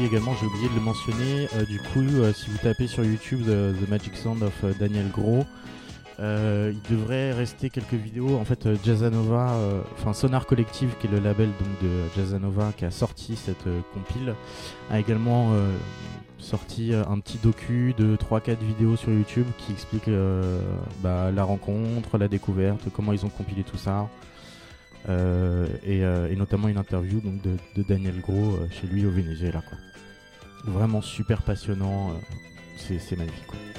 Également, 0.04 0.34
j'ai 0.38 0.44
oublié 0.44 0.68
de 0.68 0.74
le 0.74 0.82
mentionner. 0.82 1.48
euh, 1.54 1.64
du 1.64 1.78
coup, 1.78 2.00
euh, 2.00 2.30
si 2.34 2.50
vous 2.50 2.58
tapez 2.58 2.86
sur 2.86 3.02
YouTube 3.02 3.40
The, 3.46 3.88
Magic 3.88 4.14
Sound 4.16 4.42
of 4.42 4.52
euh, 4.62 4.74
Daniel 4.78 5.08
Gros, 5.08 5.46
il 6.18 6.78
devrait 6.90 7.32
rester 7.32 7.70
quelques 7.70 7.94
vidéos. 7.94 8.36
En 8.36 8.44
fait, 8.44 8.68
Jazzanova, 8.84 9.56
Sonar 10.12 10.44
Collective, 10.46 10.90
qui 11.00 11.06
est 11.06 11.10
le 11.10 11.20
label 11.20 11.48
donc, 11.58 11.82
de 11.82 11.88
Jazzanova 12.14 12.72
qui 12.76 12.84
a 12.84 12.90
sorti 12.90 13.34
cette 13.34 13.64
compile, 13.94 14.34
a 14.90 15.00
également 15.00 15.52
sorti 16.38 16.92
un 16.94 17.18
petit 17.18 17.38
docu 17.42 17.94
de 17.98 18.14
3-4 18.14 18.58
vidéos 18.58 18.96
sur 18.96 19.10
YouTube 19.10 19.46
qui 19.58 19.72
explique 19.72 20.08
bah, 21.02 21.32
la 21.32 21.42
rencontre, 21.42 22.16
la 22.16 22.28
découverte, 22.28 22.82
comment 22.94 23.12
ils 23.12 23.26
ont 23.26 23.30
compilé 23.30 23.64
tout 23.64 23.78
ça. 23.78 24.08
Et, 25.08 26.36
notamment 26.36 26.68
une 26.68 26.78
interview 26.78 27.20
donc, 27.20 27.40
de, 27.42 27.82
Daniel 27.82 28.20
Gros 28.20 28.56
chez 28.70 28.86
lui 28.86 29.04
au 29.04 29.10
Venezuela. 29.10 29.62
Quoi. 29.68 29.78
Vraiment 30.66 31.02
super 31.02 31.42
passionnant, 31.42 32.10
euh, 32.10 32.98
c'est 32.98 33.16
magnifique. 33.16 33.73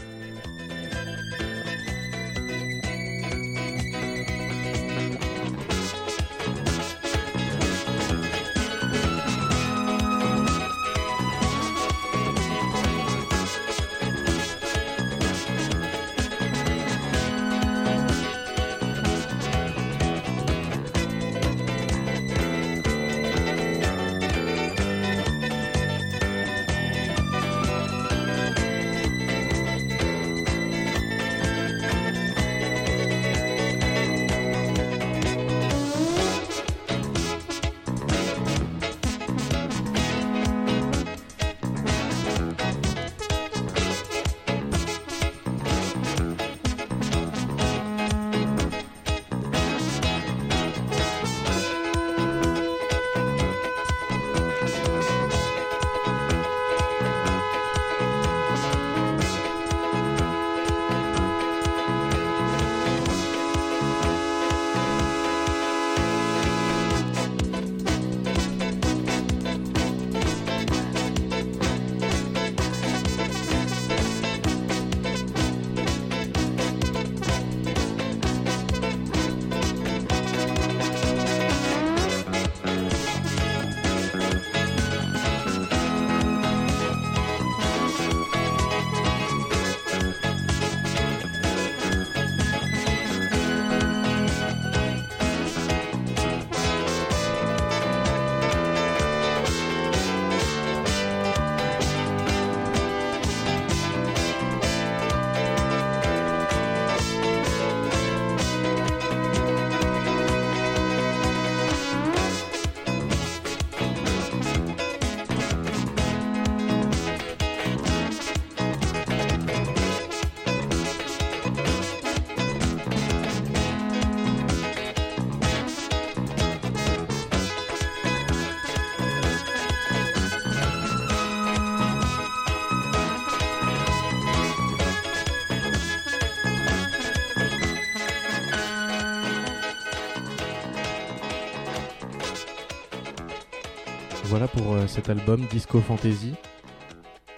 Pour 144.55 144.73
euh, 144.73 144.87
cet 144.87 145.09
album 145.09 145.41
Disco 145.51 145.81
Fantasy, 145.81 146.33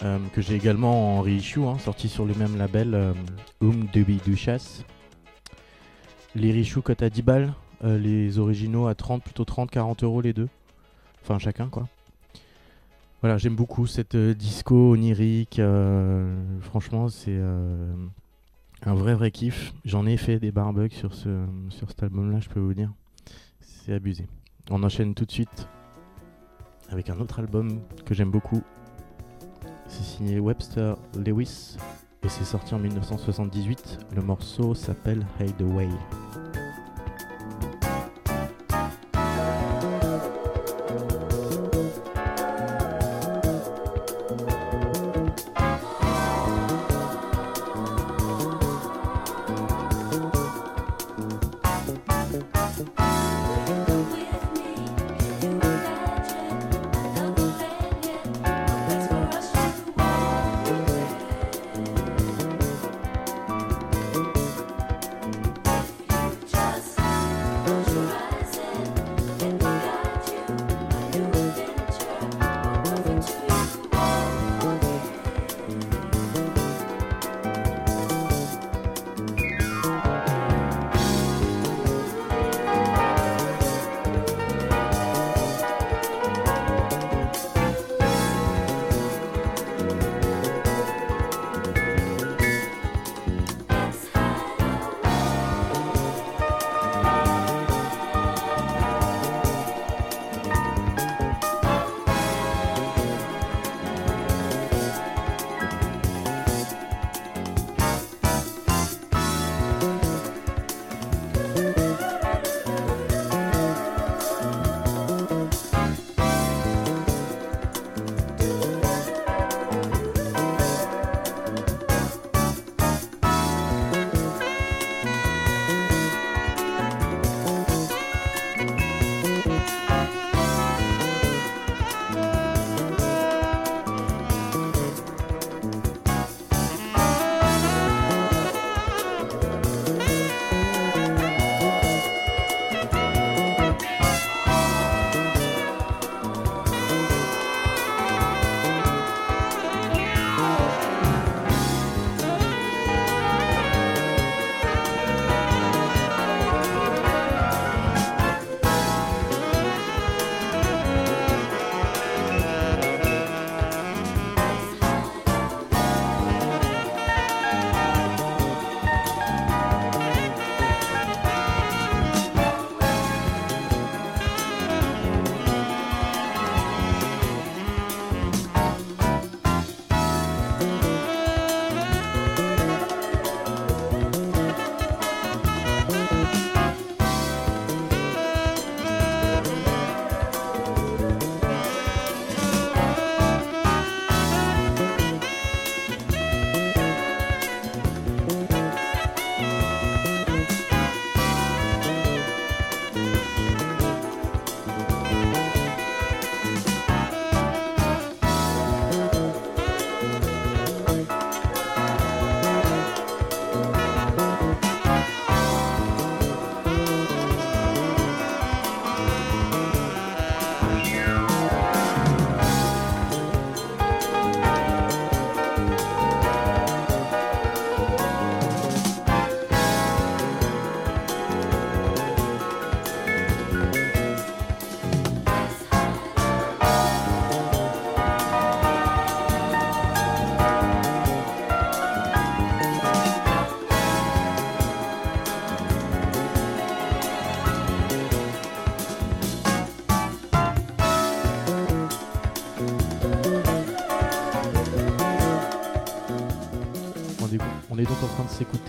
euh, 0.02 0.18
que 0.32 0.40
j'ai 0.40 0.54
également 0.54 1.16
en 1.16 1.20
reissue, 1.20 1.64
hein, 1.64 1.76
sorti 1.78 2.08
sur 2.08 2.24
le 2.24 2.34
même 2.34 2.56
label 2.56 2.94
euh, 2.94 3.12
Um 3.60 3.86
Debi 3.92 4.20
Duchesse. 4.24 4.84
Les 6.36 6.52
reissues 6.52 6.80
cotent 6.80 7.02
à 7.02 7.10
10 7.10 7.22
balles, 7.22 7.54
les 7.82 8.38
originaux 8.38 8.86
à 8.86 8.94
30, 8.94 9.22
plutôt 9.24 9.44
30-40 9.44 10.04
euros 10.04 10.20
les 10.20 10.32
deux. 10.32 10.48
Enfin 11.22 11.38
chacun 11.38 11.68
quoi. 11.68 11.88
Voilà, 13.22 13.38
j'aime 13.38 13.56
beaucoup 13.56 13.86
cette 13.86 14.16
disco 14.16 14.92
onirique. 14.92 15.60
franchement, 16.60 17.08
c'est 17.08 17.40
un 18.82 18.94
vrai 18.94 19.14
vrai 19.14 19.30
kiff. 19.30 19.72
J'en 19.84 20.06
ai 20.06 20.16
fait 20.16 20.38
des 20.38 20.52
barbucks 20.52 20.92
sur, 20.92 21.14
ce, 21.14 21.44
sur 21.70 21.88
cet 21.88 22.02
album-là, 22.04 22.38
je 22.40 22.48
peux 22.48 22.60
vous 22.60 22.74
dire. 22.74 22.92
C'est 23.60 23.94
abusé. 23.94 24.26
On 24.70 24.82
enchaîne 24.84 25.14
tout 25.14 25.24
de 25.24 25.32
suite 25.32 25.68
avec 26.88 27.10
un 27.10 27.18
autre 27.20 27.38
album 27.38 27.80
que 28.04 28.14
j'aime 28.14 28.30
beaucoup. 28.30 28.62
C'est 29.86 30.04
signé 30.04 30.38
Webster 30.38 30.96
Lewis 31.14 31.76
et 32.22 32.28
c'est 32.28 32.44
sorti 32.44 32.74
en 32.74 32.78
1978. 32.78 33.98
Le 34.14 34.22
morceau 34.22 34.74
s'appelle 34.74 35.26
Hide 35.40 35.62
Away. 35.62 35.88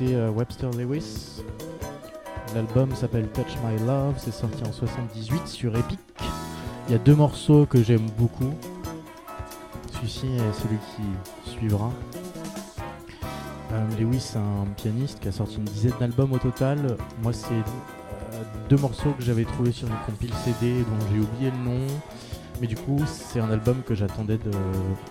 Euh, 0.01 0.29
Webster 0.29 0.69
Lewis. 0.71 1.41
L'album 2.55 2.95
s'appelle 2.95 3.27
Touch 3.29 3.55
My 3.63 3.77
Love, 3.85 4.15
c'est 4.17 4.31
sorti 4.31 4.63
en 4.63 4.71
78 4.71 5.47
sur 5.47 5.75
Epic. 5.75 5.99
Il 6.87 6.93
y 6.93 6.95
a 6.95 6.97
deux 6.97 7.15
morceaux 7.15 7.65
que 7.65 7.83
j'aime 7.83 8.07
beaucoup. 8.17 8.53
Celui-ci 9.93 10.27
est 10.27 10.61
celui 10.61 10.77
qui 10.77 11.51
suivra. 11.51 11.91
Euh, 13.71 13.85
Lewis, 13.99 14.21
c'est 14.21 14.37
un 14.37 14.65
pianiste 14.77 15.19
qui 15.19 15.27
a 15.27 15.31
sorti 15.31 15.57
une 15.57 15.65
dizaine 15.65 15.93
d'albums 15.99 16.33
au 16.33 16.39
total. 16.39 16.97
Moi, 17.21 17.33
c'est 17.33 17.53
euh, 17.53 18.43
deux 18.69 18.77
morceaux 18.77 19.11
que 19.11 19.23
j'avais 19.23 19.45
trouvés 19.45 19.71
sur 19.71 19.87
une 19.87 19.97
compile 20.05 20.33
CD 20.45 20.79
dont 20.79 21.05
j'ai 21.11 21.19
oublié 21.19 21.51
le 21.51 21.63
nom. 21.63 21.87
Mais 22.61 22.67
du 22.67 22.75
coup, 22.75 22.99
c'est 23.05 23.39
un 23.39 23.51
album 23.51 23.81
que 23.85 23.95
j'attendais 23.95 24.37
de 24.37 24.51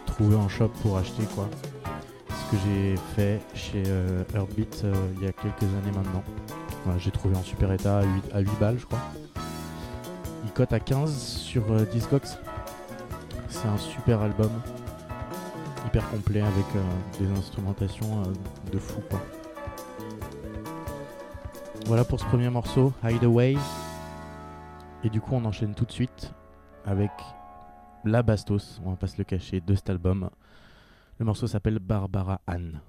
trouver 0.06 0.36
en 0.36 0.48
shop 0.48 0.70
pour 0.82 0.98
acheter 0.98 1.22
quoi 1.34 1.48
que 2.50 2.56
j'ai 2.64 2.96
fait 3.14 3.40
chez 3.54 3.82
euh, 3.86 4.22
euh, 4.34 4.94
il 5.16 5.24
y 5.24 5.28
a 5.28 5.32
quelques 5.32 5.62
années 5.62 5.94
maintenant. 5.94 6.22
J'ai 6.98 7.10
trouvé 7.10 7.36
en 7.36 7.42
super 7.42 7.72
état 7.72 7.98
à 7.98 8.02
8, 8.04 8.24
à 8.32 8.40
8 8.40 8.50
balles, 8.58 8.78
je 8.78 8.86
crois. 8.86 9.00
Il 10.44 10.52
cote 10.52 10.72
à 10.72 10.80
15 10.80 11.12
sur 11.12 11.70
euh, 11.70 11.84
Discogs. 11.84 12.38
C'est 13.48 13.68
un 13.68 13.76
super 13.76 14.20
album, 14.22 14.50
hyper 15.86 16.08
complet 16.10 16.40
avec 16.40 16.64
euh, 16.76 17.18
des 17.18 17.30
instrumentations 17.38 18.22
euh, 18.22 18.70
de 18.72 18.78
fou 18.78 19.00
quoi. 19.10 19.20
Voilà 21.86 22.04
pour 22.04 22.20
ce 22.20 22.24
premier 22.26 22.50
morceau, 22.50 22.92
Hideaway. 23.02 23.56
Et 25.04 25.10
du 25.10 25.20
coup, 25.20 25.34
on 25.34 25.44
enchaîne 25.44 25.74
tout 25.74 25.84
de 25.84 25.92
suite 25.92 26.32
avec 26.84 27.10
la 28.04 28.22
bastos, 28.22 28.80
on 28.84 28.90
va 28.90 28.96
pas 28.96 29.06
se 29.06 29.18
le 29.18 29.24
cacher, 29.24 29.60
de 29.60 29.74
cet 29.74 29.90
album. 29.90 30.30
Le 31.18 31.24
morceau 31.24 31.48
s'appelle 31.48 31.80
Barbara 31.80 32.40
Anne. 32.46 32.80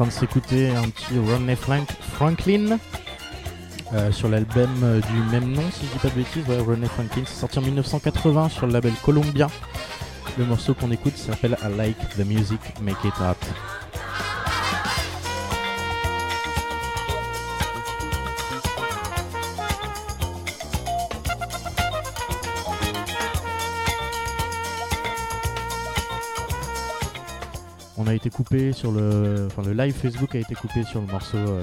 Train 0.00 0.06
de 0.06 0.12
s'écouter 0.12 0.70
un 0.70 0.88
petit 0.88 1.18
Rodney 1.18 1.54
Frank- 1.56 1.92
Franklin 2.14 2.78
euh, 3.92 4.10
sur 4.10 4.30
l'album 4.30 4.70
euh, 4.82 4.98
du 5.00 5.20
même 5.30 5.52
nom, 5.52 5.62
si 5.72 5.84
je 5.84 5.92
dis 5.92 5.98
pas 5.98 6.08
de 6.08 6.14
bêtises. 6.14 6.88
Franklin, 6.88 7.22
c'est 7.26 7.38
sorti 7.38 7.58
en 7.58 7.62
1980 7.62 8.48
sur 8.48 8.66
le 8.66 8.72
label 8.72 8.94
Columbia. 9.04 9.48
Le 10.38 10.46
morceau 10.46 10.72
qu'on 10.72 10.90
écoute 10.90 11.16
s'appelle 11.18 11.58
I 11.62 11.76
Like 11.76 11.98
the 12.16 12.24
Music, 12.24 12.60
Make 12.80 12.96
It 13.04 13.12
Hot. 13.20 13.36
Coupé 28.42 28.72
sur 28.72 28.90
le. 28.90 29.46
Enfin, 29.46 29.62
le 29.68 29.74
live 29.74 29.94
Facebook 29.94 30.34
a 30.34 30.38
été 30.38 30.54
coupé 30.54 30.82
sur 30.82 31.02
le 31.02 31.06
morceau 31.06 31.36
euh, 31.36 31.62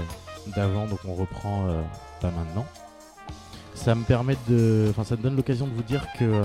d'avant, 0.55 0.85
donc 0.85 0.99
on 1.07 1.15
reprend 1.15 1.65
euh, 1.67 1.81
pas 2.21 2.29
maintenant. 2.29 2.67
Ça 3.73 3.95
me 3.95 4.03
permet 4.03 4.37
de. 4.47 4.85
Enfin, 4.91 5.03
ça 5.03 5.15
me 5.15 5.23
donne 5.23 5.35
l'occasion 5.35 5.65
de 5.65 5.71
vous 5.71 5.81
dire 5.81 6.05
que 6.19 6.25
euh, 6.25 6.43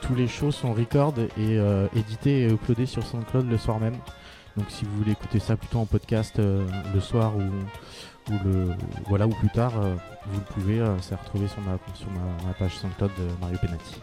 tous 0.00 0.14
les 0.14 0.26
shows 0.26 0.52
sont 0.52 0.72
record 0.72 1.14
et 1.36 1.58
édités 1.94 2.42
et 2.42 2.48
uploadés 2.48 2.86
sur 2.86 3.06
SoundCloud 3.06 3.48
le 3.48 3.58
soir 3.58 3.78
même. 3.78 3.96
Donc, 4.56 4.66
si 4.70 4.86
vous 4.86 4.96
voulez 4.96 5.12
écouter 5.12 5.38
ça 5.38 5.56
plutôt 5.56 5.78
en 5.78 5.86
podcast 5.86 6.38
le 6.38 7.00
soir 7.00 7.34
ou, 7.36 8.32
ou 8.32 8.36
le 8.44 8.68
voilà 9.06 9.26
ou 9.26 9.34
plus 9.34 9.50
tard, 9.50 9.72
vous 9.72 10.38
le 10.38 10.54
pouvez. 10.54 10.82
c'est 11.02 11.14
retrouvé 11.14 11.46
sur 11.48 11.60
ma 11.60 11.78
sur 11.94 12.08
ma, 12.10 12.54
page 12.54 12.74
SoundCloud 12.76 13.12
Mario 13.40 13.58
Penati. 13.58 14.00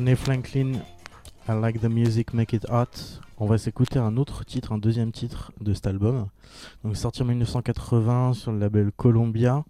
Rodney 0.00 0.16
Franklin, 0.16 0.72
I 1.46 1.52
Like 1.60 1.82
the 1.82 1.90
Music, 1.90 2.32
Make 2.32 2.54
It 2.54 2.64
Hot. 2.70 3.20
On 3.36 3.44
va 3.44 3.58
s'écouter 3.58 3.98
un 3.98 4.16
autre 4.16 4.46
titre, 4.46 4.72
un 4.72 4.78
deuxième 4.78 5.12
titre 5.12 5.52
de 5.60 5.74
cet 5.74 5.86
album. 5.86 6.28
Donc 6.82 6.96
sorti 6.96 7.20
en 7.20 7.26
1980 7.26 8.32
sur 8.32 8.50
le 8.50 8.58
label 8.58 8.92
Columbia. 8.96 9.62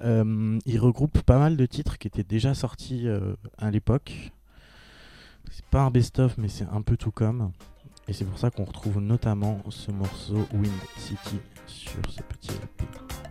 Euh, 0.00 0.58
il 0.66 0.80
regroupe 0.80 1.22
pas 1.22 1.38
mal 1.38 1.56
de 1.56 1.64
titres 1.64 1.96
qui 1.96 2.08
étaient 2.08 2.24
déjà 2.24 2.54
sortis 2.54 3.06
euh, 3.06 3.36
à 3.56 3.70
l'époque. 3.70 4.32
C'est 5.52 5.66
pas 5.66 5.82
un 5.82 5.92
best-of, 5.92 6.36
mais 6.38 6.48
c'est 6.48 6.66
un 6.72 6.82
peu 6.82 6.96
tout 6.96 7.12
comme. 7.12 7.52
Et 8.08 8.12
c'est 8.12 8.24
pour 8.24 8.40
ça 8.40 8.50
qu'on 8.50 8.64
retrouve 8.64 9.00
notamment 9.00 9.62
ce 9.68 9.92
morceau 9.92 10.44
Wind 10.54 10.72
City 10.96 11.38
sur 11.68 12.00
ce 12.08 12.20
petit 12.22 12.50
LP. 12.50 13.27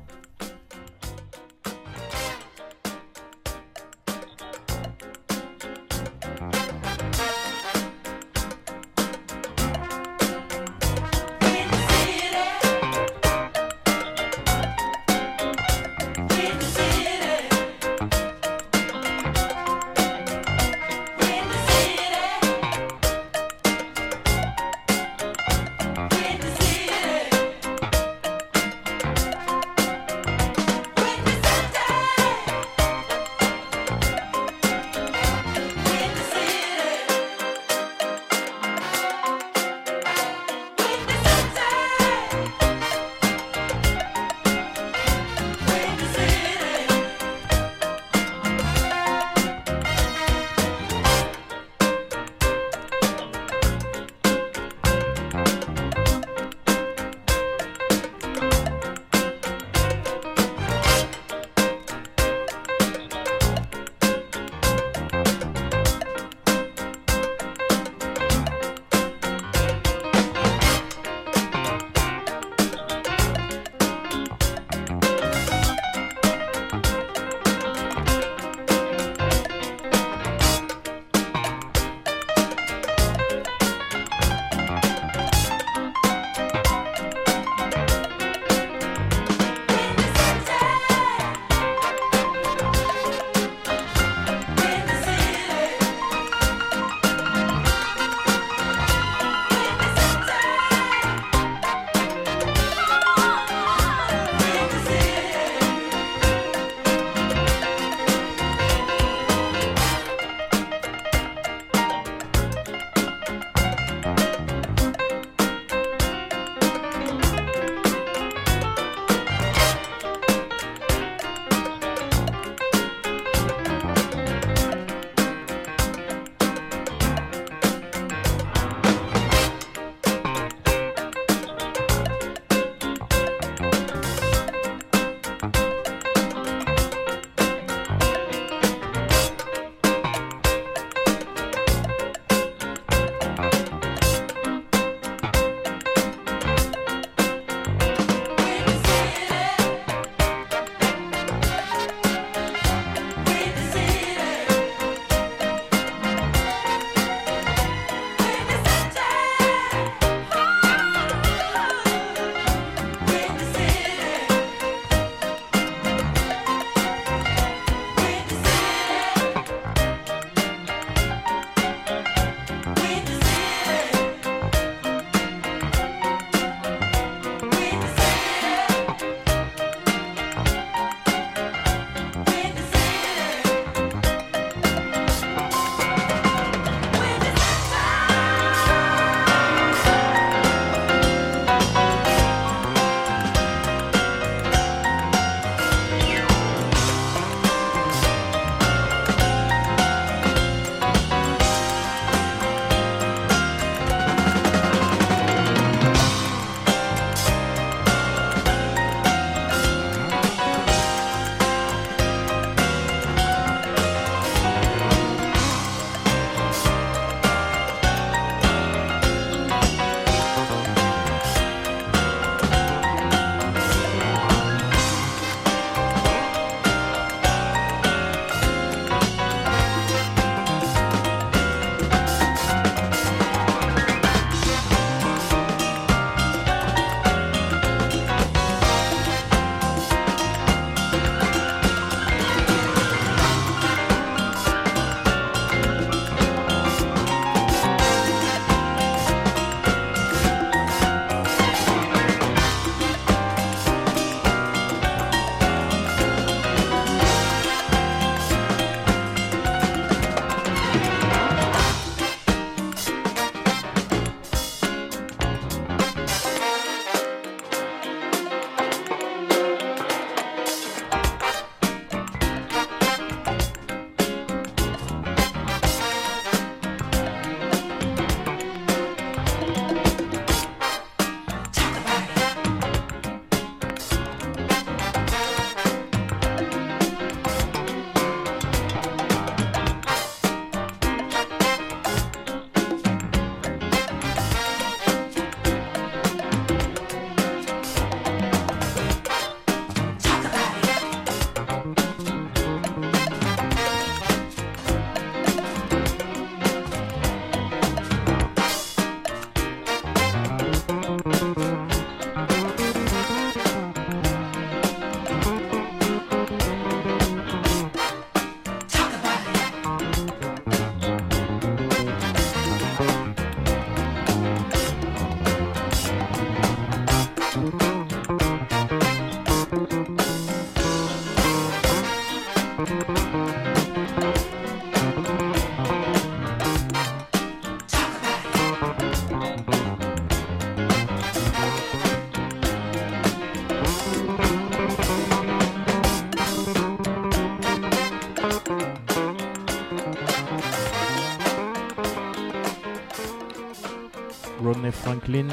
Franklin, 355.08 355.28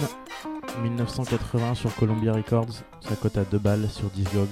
1980 0.85 1.75
sur 1.75 1.93
Columbia 1.97 2.33
Records, 2.33 2.85
ça 3.01 3.17
cote 3.17 3.37
à 3.37 3.43
2 3.45 3.59
balles 3.59 3.89
sur 3.91 4.09
Discogs. 4.11 4.47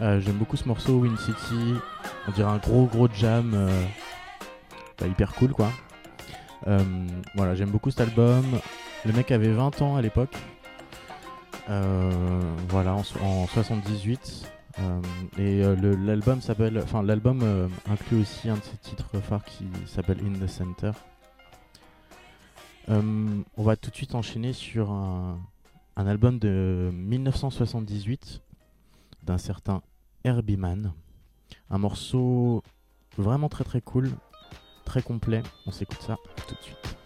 Euh, 0.00 0.20
J'aime 0.20 0.36
beaucoup 0.36 0.56
ce 0.56 0.68
morceau, 0.68 1.00
Win 1.00 1.16
City, 1.16 1.74
on 2.28 2.30
dirait 2.30 2.48
un 2.48 2.58
gros 2.58 2.86
gros 2.86 3.08
jam, 3.12 3.54
euh, 3.54 3.86
hyper 5.04 5.34
cool 5.34 5.52
quoi. 5.52 5.72
Euh, 6.68 6.78
voilà, 7.34 7.56
j'aime 7.56 7.70
beaucoup 7.70 7.90
cet 7.90 8.02
album. 8.02 8.44
Le 9.04 9.12
mec 9.12 9.32
avait 9.32 9.50
20 9.50 9.82
ans 9.82 9.96
à 9.96 10.02
l'époque. 10.02 10.36
Euh, 11.68 12.40
voilà, 12.68 12.94
en, 12.94 13.02
en 13.20 13.46
78. 13.48 14.48
Euh, 14.78 15.00
et 15.38 15.64
l'album 16.06 16.40
s'appelle, 16.40 16.80
enfin 16.84 17.02
l'album 17.02 17.68
inclut 17.90 18.20
aussi 18.20 18.48
un 18.48 18.54
de 18.54 18.62
ses 18.62 18.76
titres 18.76 19.18
phares 19.20 19.44
qui 19.44 19.66
s'appelle 19.86 20.18
In 20.24 20.38
the 20.38 20.48
Center. 20.48 20.92
Euh, 22.90 23.42
on 23.56 23.62
va 23.62 23.76
tout 23.76 23.90
de 23.90 23.94
suite 23.94 24.14
enchaîner 24.14 24.52
sur 24.52 24.90
un, 24.90 25.38
album 25.96 26.38
de 26.38 26.90
1978 26.94 28.40
d'un 29.24 29.36
certain 29.36 29.82
Herbie 30.24 30.56
Mann. 30.56 30.92
Un 31.70 31.78
morceau 31.78 32.62
vraiment 33.18 33.48
très 33.48 33.64
très 33.64 33.82
cool, 33.82 34.10
très 34.84 35.02
complet. 35.02 35.42
On 35.66 35.70
s'écoute 35.70 36.00
ça 36.00 36.16
tout 36.46 36.54
de 36.54 36.62
suite. 36.62 36.96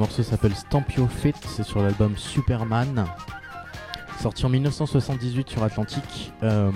Morceau 0.00 0.22
s'appelle 0.22 0.54
Stamp 0.54 0.86
Your 0.96 1.10
Feet, 1.10 1.36
c'est 1.46 1.62
sur 1.62 1.82
l'album 1.82 2.16
Superman. 2.16 3.04
Sorti 4.18 4.46
en 4.46 4.48
1978 4.48 5.50
sur 5.50 5.62
Atlantic. 5.62 6.32
Euh, 6.42 6.70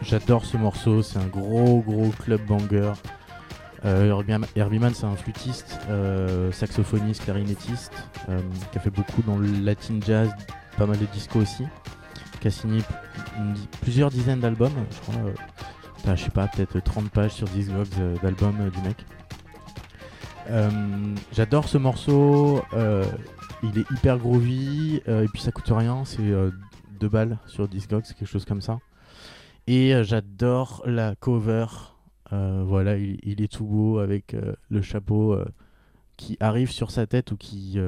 J'adore 0.00 0.46
ce 0.46 0.56
morceau, 0.56 1.02
c'est 1.02 1.18
un 1.18 1.26
gros 1.26 1.82
gros 1.82 2.08
club 2.24 2.40
banger. 2.46 2.92
Euh, 3.84 4.22
Herbie, 4.56 4.78
Mann, 4.78 4.94
c'est 4.94 5.04
un 5.04 5.16
flûtiste, 5.16 5.80
euh, 5.90 6.50
saxophoniste, 6.50 7.24
clarinettiste, 7.24 7.92
euh, 8.30 8.40
qui 8.72 8.78
a 8.78 8.80
fait 8.80 8.88
beaucoup 8.88 9.20
dans 9.20 9.36
le 9.36 9.46
latin 9.62 9.98
jazz, 10.00 10.30
pas 10.78 10.86
mal 10.86 10.98
de 10.98 11.04
disco 11.12 11.40
aussi, 11.40 11.66
qui 12.40 12.48
a 12.48 12.50
signé 12.50 12.80
plusieurs 13.82 14.08
dizaines 14.08 14.40
d'albums, 14.40 14.72
je 14.90 15.00
crois. 15.00 16.16
je 16.16 16.24
sais 16.24 16.30
pas, 16.30 16.48
peut-être 16.48 16.80
30 16.80 17.10
pages 17.10 17.32
sur 17.32 17.48
Discogs 17.48 18.18
d'albums 18.22 18.70
du 18.70 18.80
mec. 18.80 18.96
Euh, 20.50 21.14
J'adore 21.32 21.68
ce 21.68 21.78
morceau, 21.78 22.60
euh, 22.72 23.04
il 23.62 23.78
est 23.78 23.88
hyper 23.92 24.18
groovy, 24.18 25.00
euh, 25.06 25.22
et 25.22 25.28
puis 25.28 25.40
ça 25.40 25.52
coûte 25.52 25.70
rien, 25.70 26.04
c'est 26.04 26.28
2 26.98 27.08
balles 27.08 27.38
sur 27.46 27.68
Discogs, 27.68 28.02
quelque 28.02 28.26
chose 28.26 28.44
comme 28.44 28.60
ça. 28.60 28.80
Et 29.66 29.94
j'adore 30.02 30.82
la 30.86 31.14
cover 31.14 31.66
voilà, 32.32 32.96
il, 32.96 33.42
est 33.42 33.52
tout 33.52 33.64
beau 33.64 33.98
avec 33.98 34.36
le 34.68 34.82
chapeau 34.82 35.36
qui 36.16 36.36
arrive 36.40 36.70
sur 36.70 36.90
sa 36.90 37.06
tête 37.06 37.32
ou 37.32 37.36
qui 37.36 37.78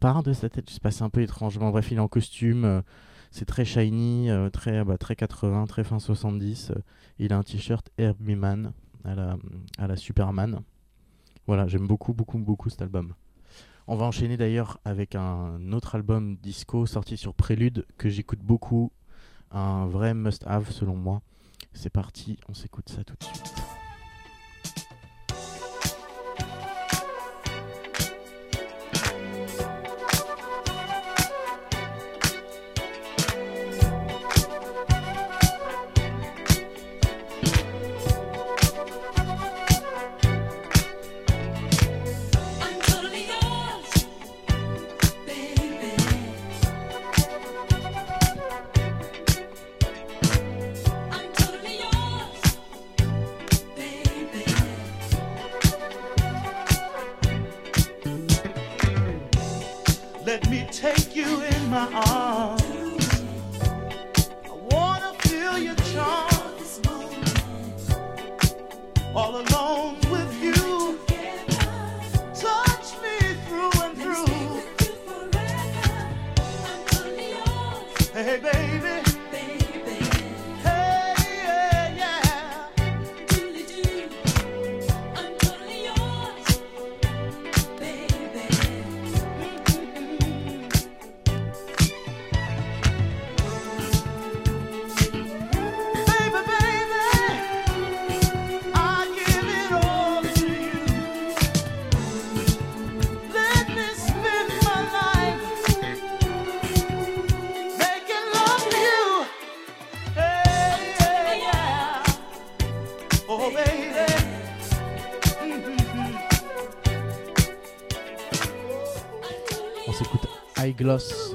part 0.00 0.22
de 0.22 0.32
sa 0.32 0.48
tête. 0.48 0.68
Je 0.68 0.74
sais 0.74 0.80
pas, 0.80 0.90
c'est 0.90 1.04
un 1.04 1.10
peu 1.10 1.20
étrangement. 1.20 1.70
Bref, 1.70 1.90
il 1.90 1.98
est 1.98 2.00
en 2.00 2.08
costume. 2.08 2.82
c'est 3.30 3.44
très 3.44 3.64
shiny, 3.64 4.30
très, 4.52 4.84
bah, 4.84 4.98
très 4.98 5.16
80, 5.16 5.66
très 5.66 5.84
fin 5.84 5.98
70. 5.98 6.70
euh, 6.70 6.80
il 7.18 7.32
a 7.32 7.38
un 7.38 7.42
t-shirt 7.42 7.90
Herbie 7.98 8.36
Man 8.36 8.72
à 9.04 9.14
la, 9.14 9.36
à 9.78 9.86
la 9.86 9.96
Superman. 9.96 10.62
Voilà, 11.50 11.66
j'aime 11.66 11.88
beaucoup, 11.88 12.12
beaucoup, 12.12 12.38
beaucoup 12.38 12.70
cet 12.70 12.80
album. 12.80 13.12
On 13.88 13.96
va 13.96 14.06
enchaîner 14.06 14.36
d'ailleurs 14.36 14.78
avec 14.84 15.16
un 15.16 15.72
autre 15.72 15.96
album 15.96 16.36
disco 16.36 16.86
sorti 16.86 17.16
sur 17.16 17.34
Prélude 17.34 17.86
que 17.98 18.08
j'écoute 18.08 18.38
beaucoup. 18.38 18.92
Un 19.50 19.86
vrai 19.86 20.14
must-have 20.14 20.70
selon 20.70 20.94
moi. 20.94 21.22
C'est 21.72 21.90
parti, 21.90 22.38
on 22.48 22.54
s'écoute 22.54 22.88
ça 22.88 23.02
tout 23.02 23.16
de 23.18 23.24
suite. 23.24 23.79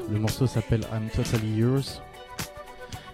Le 0.10 0.20
morceau 0.20 0.48
s'appelle 0.48 0.82
I'm 0.94 1.10
Totally 1.14 1.56
Yours. 1.56 2.02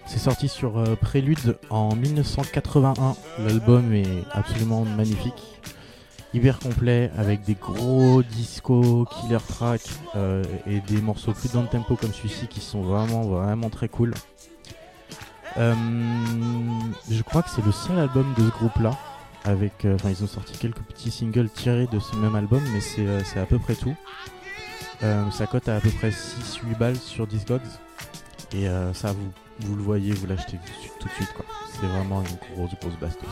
C'est 0.05 0.19
sorti 0.19 0.47
sur 0.47 0.77
euh, 0.77 0.95
Prélude 0.95 1.57
en 1.69 1.95
1981. 1.95 3.15
L'album 3.39 3.93
est 3.93 4.23
absolument 4.31 4.83
magnifique, 4.83 5.59
hyper 6.33 6.59
complet 6.59 7.11
avec 7.17 7.43
des 7.43 7.55
gros 7.55 8.23
disco 8.23 9.05
killer 9.05 9.37
tracks 9.47 9.89
euh, 10.15 10.43
et 10.67 10.79
des 10.81 11.01
morceaux 11.01 11.33
plus 11.33 11.53
dans 11.53 11.61
le 11.61 11.67
tempo 11.67 11.95
comme 11.95 12.13
celui-ci 12.13 12.47
qui 12.47 12.59
sont 12.59 12.81
vraiment 12.81 13.23
vraiment 13.23 13.69
très 13.69 13.87
cool. 13.87 14.13
Euh, 15.57 15.75
je 17.09 17.21
crois 17.23 17.43
que 17.43 17.49
c'est 17.49 17.65
le 17.65 17.71
seul 17.71 17.99
album 17.99 18.33
de 18.37 18.43
ce 18.43 18.49
groupe-là. 18.49 18.97
Avec, 19.43 19.85
euh, 19.85 19.95
enfin, 19.95 20.09
ils 20.11 20.23
ont 20.23 20.27
sorti 20.27 20.55
quelques 20.57 20.81
petits 20.81 21.09
singles 21.09 21.49
tirés 21.49 21.87
de 21.91 21.99
ce 21.99 22.15
même 22.15 22.35
album, 22.35 22.61
mais 22.73 22.79
c'est 22.79 23.39
à 23.39 23.45
peu 23.45 23.57
près 23.57 23.73
tout. 23.73 23.95
Euh, 25.03 25.31
ça 25.31 25.47
cote 25.47 25.67
à 25.67 25.77
à 25.77 25.79
peu 25.81 25.89
près 25.89 26.09
6-8 26.11 26.77
balles 26.77 26.95
sur 26.97 27.25
Discogs. 27.27 27.61
Et 28.53 28.67
euh, 28.67 28.93
ça, 28.93 29.13
vous, 29.13 29.31
vous 29.61 29.75
le 29.75 29.81
voyez, 29.81 30.11
vous 30.13 30.27
l'achetez 30.27 30.57
tout 30.57 30.63
de 30.63 30.79
suite- 30.81 30.93
tout 30.99 31.07
de 31.07 31.13
suite. 31.13 31.33
quoi. 31.33 31.45
C'est 31.79 31.87
vraiment 31.87 32.21
une 32.21 32.55
grosse, 32.55 32.71
grosse 32.79 32.99
bastos. 32.99 33.29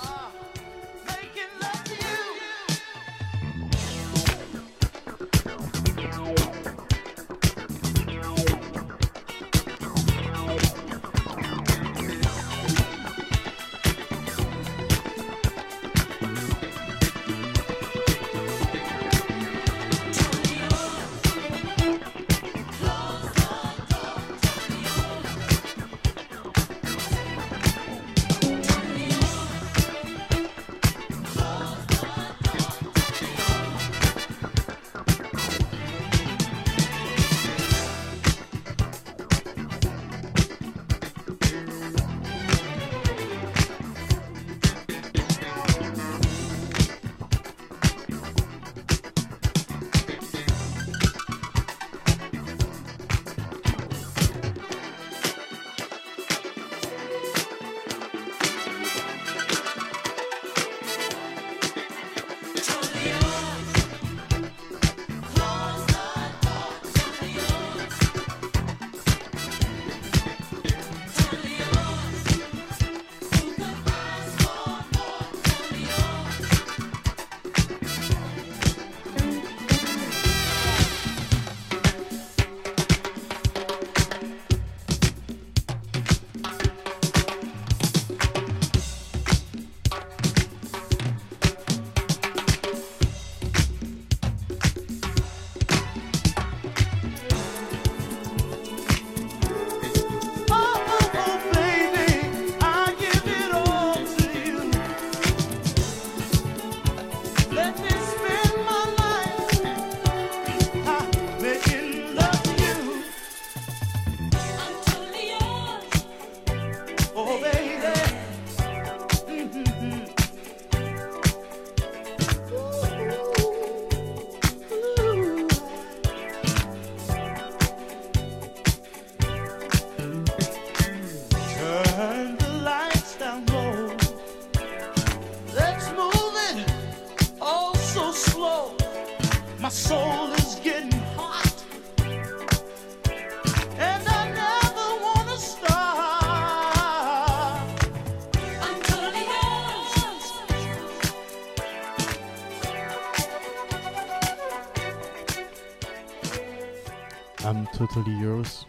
Totally 157.99 158.19
Yours, 158.19 158.65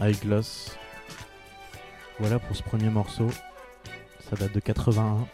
Eyeglass. 0.00 0.76
Voilà 2.18 2.38
pour 2.38 2.54
ce 2.54 2.62
premier 2.62 2.90
morceau. 2.90 3.30
Ça 4.18 4.36
date 4.36 4.52
de 4.52 4.60
81. 4.60 5.26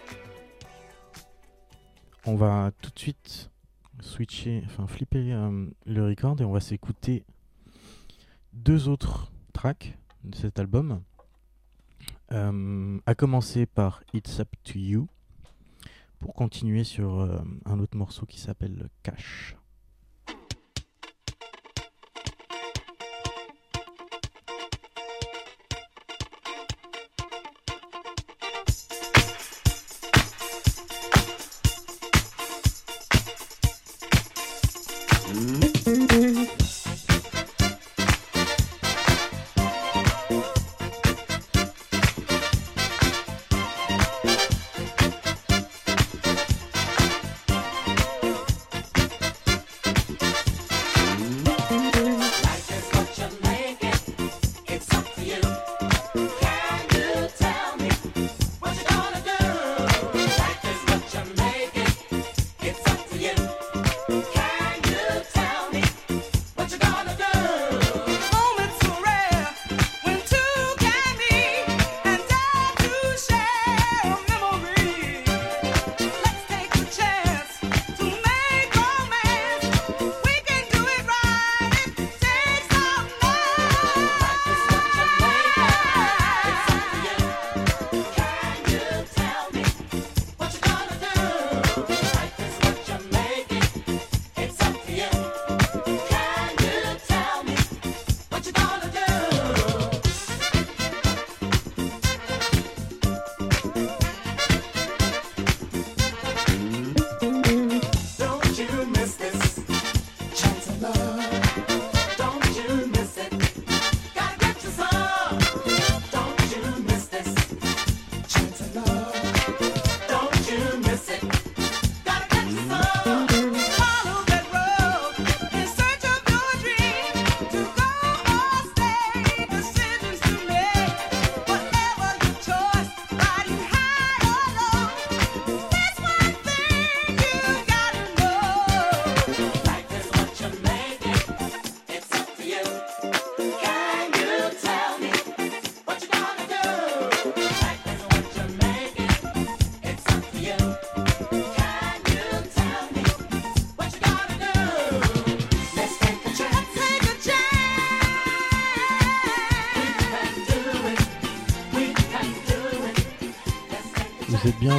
On 2.24 2.36
va 2.36 2.70
tout 2.80 2.90
de 2.94 2.98
suite 2.98 3.50
switcher, 3.98 4.62
enfin 4.66 4.86
flipper 4.86 5.32
euh, 5.32 5.66
le 5.86 6.04
record 6.04 6.40
et 6.40 6.44
on 6.44 6.52
va 6.52 6.60
s'écouter 6.60 7.24
deux 8.52 8.86
autres 8.86 9.32
tracks 9.52 9.98
de 10.22 10.36
cet 10.36 10.60
album. 10.60 11.02
Euh, 12.30 12.98
à 13.06 13.16
commencer 13.16 13.66
par 13.66 14.04
It's 14.14 14.38
Up 14.38 14.50
to 14.62 14.78
You 14.78 15.08
pour 16.20 16.32
continuer 16.32 16.84
sur 16.84 17.18
euh, 17.18 17.40
un 17.64 17.80
autre 17.80 17.96
morceau 17.96 18.24
qui 18.24 18.38
s'appelle 18.38 18.88
Cash. 19.02 19.56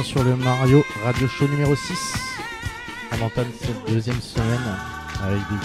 Sur 0.02 0.22
le 0.22 0.36
Mario 0.36 0.84
Radio 1.02 1.26
Show 1.26 1.48
numéro 1.48 1.74
6. 1.74 2.14
On 3.12 3.24
entame 3.24 3.48
cette 3.60 3.88
deuxième 3.88 4.20
semaine 4.20 4.76
avec 5.22 5.38
des 5.38 5.56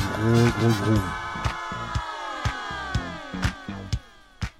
gros 0.59 0.69
gros. 0.69 1.01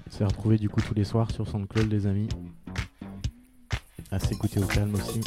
On 0.07 0.11
s'est 0.11 0.25
retrouvé 0.25 0.57
du 0.57 0.69
coup 0.69 0.81
tous 0.81 0.93
les 0.93 1.03
soirs 1.03 1.31
sur 1.31 1.47
SoundCloud 1.47 1.91
les 1.91 2.05
amis. 2.07 2.29
À 4.11 4.19
s'écouter 4.19 4.59
au 4.59 4.67
calme 4.67 4.95
aussi. 4.95 5.21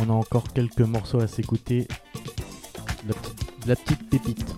On 0.00 0.10
a 0.10 0.12
encore 0.12 0.52
quelques 0.52 0.80
morceaux 0.80 1.20
à 1.20 1.26
s'écouter. 1.26 1.88
La 3.06 3.14
la 3.66 3.76
petite 3.76 4.08
pépite. 4.08 4.57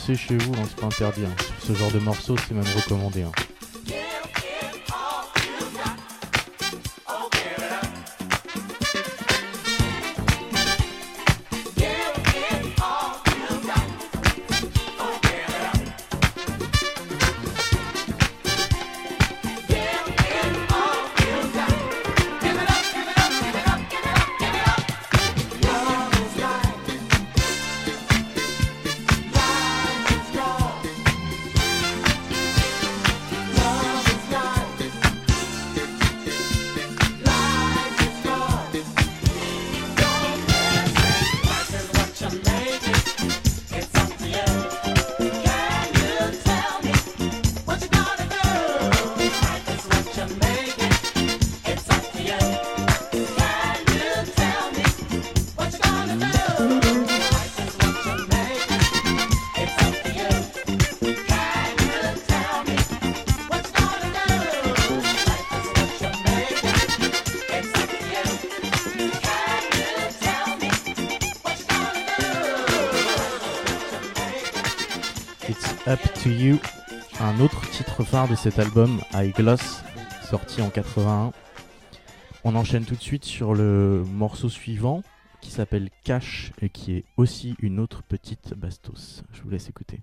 Danser 0.00 0.16
chez 0.16 0.36
vous, 0.38 0.52
hein, 0.54 0.64
c'est 0.68 0.80
pas 0.80 0.86
interdit. 0.86 1.24
hein. 1.24 1.34
Ce 1.62 1.74
genre 1.74 1.90
de 1.90 1.98
morceau, 1.98 2.36
c'est 2.36 2.54
même 2.54 2.64
recommandé. 2.76 3.22
hein. 3.22 3.32
de 78.28 78.34
cet 78.34 78.58
album 78.58 79.00
I 79.14 79.30
Gloss, 79.30 79.82
sorti 80.28 80.60
en 80.60 80.68
81. 80.68 81.32
On 82.44 82.54
enchaîne 82.54 82.84
tout 82.84 82.94
de 82.94 83.00
suite 83.00 83.24
sur 83.24 83.54
le 83.54 84.04
morceau 84.04 84.50
suivant 84.50 85.02
qui 85.40 85.50
s'appelle 85.50 85.88
Cash 86.04 86.52
et 86.60 86.68
qui 86.68 86.92
est 86.92 87.04
aussi 87.16 87.56
une 87.60 87.80
autre 87.80 88.02
petite 88.02 88.52
bastos. 88.54 89.22
Je 89.32 89.42
vous 89.42 89.48
laisse 89.48 89.68
écouter. 89.68 90.00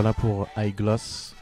voilà 0.00 0.14
pour 0.14 0.48
High 0.56 0.74
Gloss. 0.74 1.36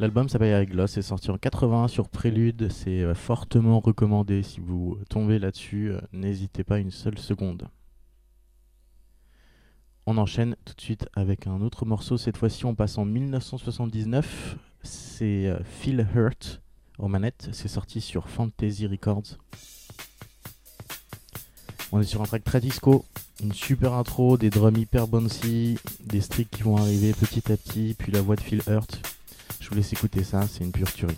L'album 0.00 0.28
s'appelle 0.28 0.60
High 0.60 0.70
Gloss, 0.70 0.96
est 0.96 1.02
sorti 1.02 1.30
en 1.30 1.38
81 1.38 1.86
sur 1.86 2.08
Prélude, 2.08 2.68
c'est 2.68 3.00
euh, 3.00 3.14
fortement 3.14 3.78
recommandé. 3.78 4.42
Si 4.42 4.58
vous 4.58 4.98
tombez 5.08 5.38
là-dessus, 5.38 5.92
euh, 5.92 6.00
n'hésitez 6.12 6.64
pas 6.64 6.80
une 6.80 6.90
seule 6.90 7.16
seconde. 7.16 7.68
On 10.04 10.18
enchaîne 10.18 10.56
tout 10.64 10.74
de 10.74 10.80
suite 10.80 11.08
avec 11.14 11.46
un 11.46 11.60
autre 11.60 11.86
morceau, 11.86 12.16
cette 12.16 12.36
fois-ci 12.36 12.64
on 12.64 12.74
passe 12.74 12.98
en 12.98 13.04
1979, 13.04 14.56
c'est 14.82 15.46
euh, 15.46 15.60
Phil 15.62 16.08
Hurt 16.16 16.60
aux 16.98 17.06
manette. 17.06 17.50
c'est 17.52 17.68
sorti 17.68 18.00
sur 18.00 18.28
Fantasy 18.28 18.88
Records. 18.88 19.38
On 21.90 22.00
est 22.00 22.04
sur 22.04 22.20
un 22.20 22.26
track 22.26 22.44
très 22.44 22.60
disco, 22.60 23.04
une 23.42 23.54
super 23.54 23.94
intro, 23.94 24.36
des 24.36 24.50
drums 24.50 24.78
hyper 24.78 25.08
bouncy, 25.08 25.78
des 26.00 26.20
streaks 26.20 26.50
qui 26.50 26.62
vont 26.62 26.76
arriver 26.76 27.12
petit 27.14 27.50
à 27.50 27.56
petit, 27.56 27.94
puis 27.98 28.12
la 28.12 28.20
voix 28.20 28.36
de 28.36 28.42
Phil 28.42 28.62
Hurt. 28.66 29.00
Je 29.60 29.70
vous 29.70 29.74
laisse 29.74 29.92
écouter 29.92 30.22
ça, 30.22 30.46
c'est 30.46 30.64
une 30.64 30.72
pure 30.72 30.92
tuerie. 30.92 31.16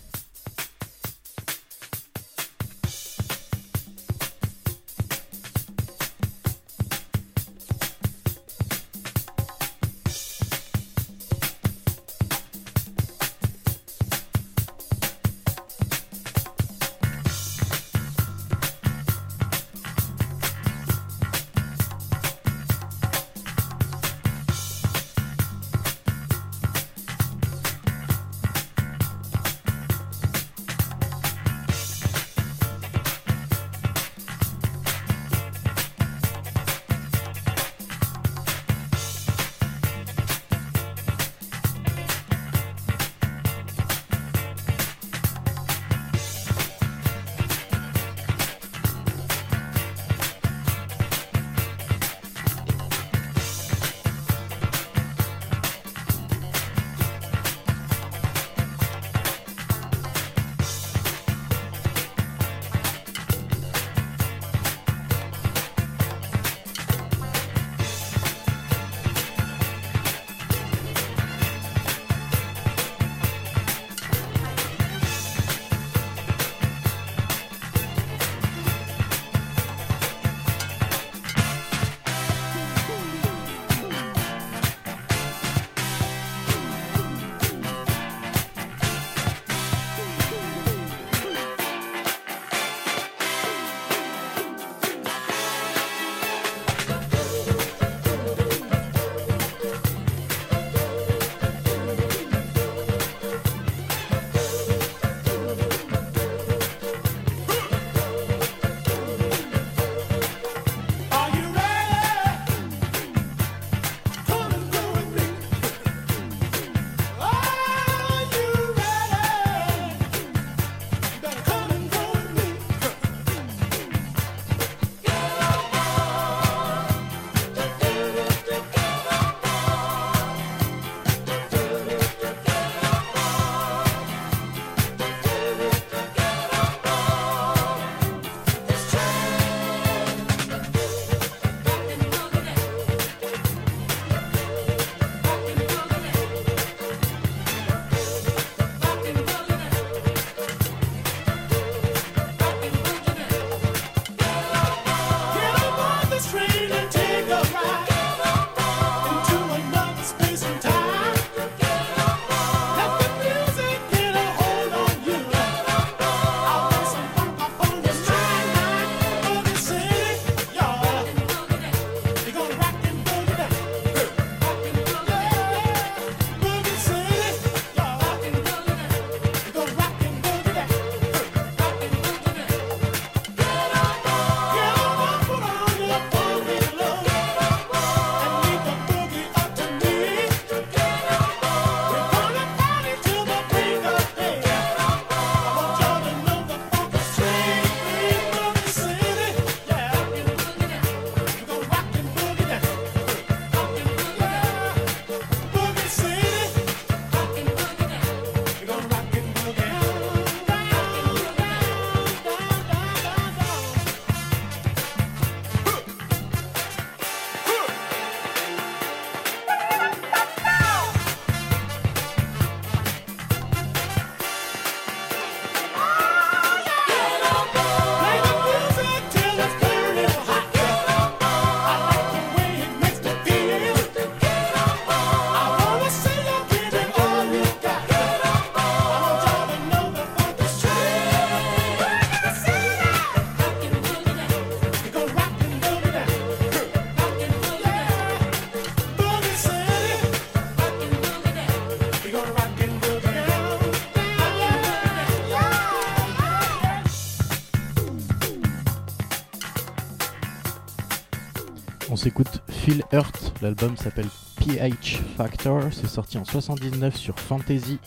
On 262.01 262.03
s'écoute 262.03 262.41
Phil 262.49 262.83
Hurt, 262.95 263.35
l'album 263.43 263.77
s'appelle 263.77 264.09
PH 264.37 265.03
Factor, 265.19 265.65
c'est 265.71 265.87
sorti 265.87 266.17
en 266.17 266.25
79 266.25 266.97
sur 266.97 267.21
Fantasy. 267.21 267.79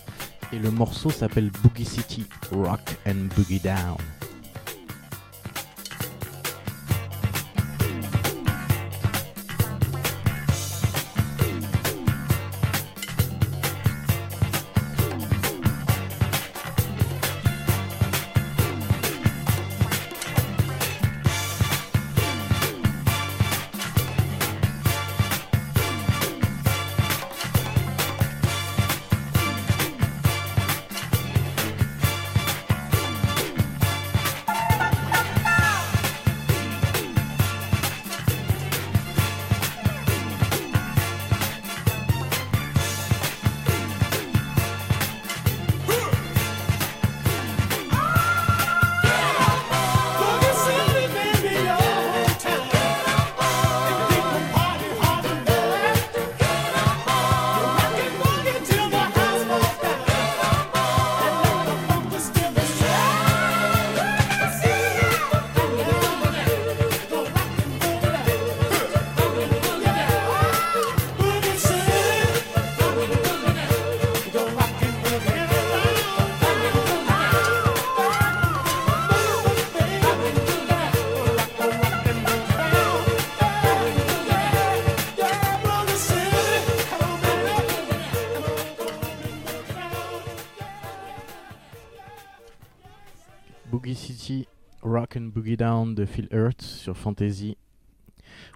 Et 0.52 0.60
le 0.60 0.69
morceau 0.69 1.10
s'appelle 1.10 1.49
Boogie 1.64 1.84
City, 1.84 2.23
Rock 2.52 2.95
and 3.07 3.30
Boogie 3.35 3.60
Down. 3.60 3.98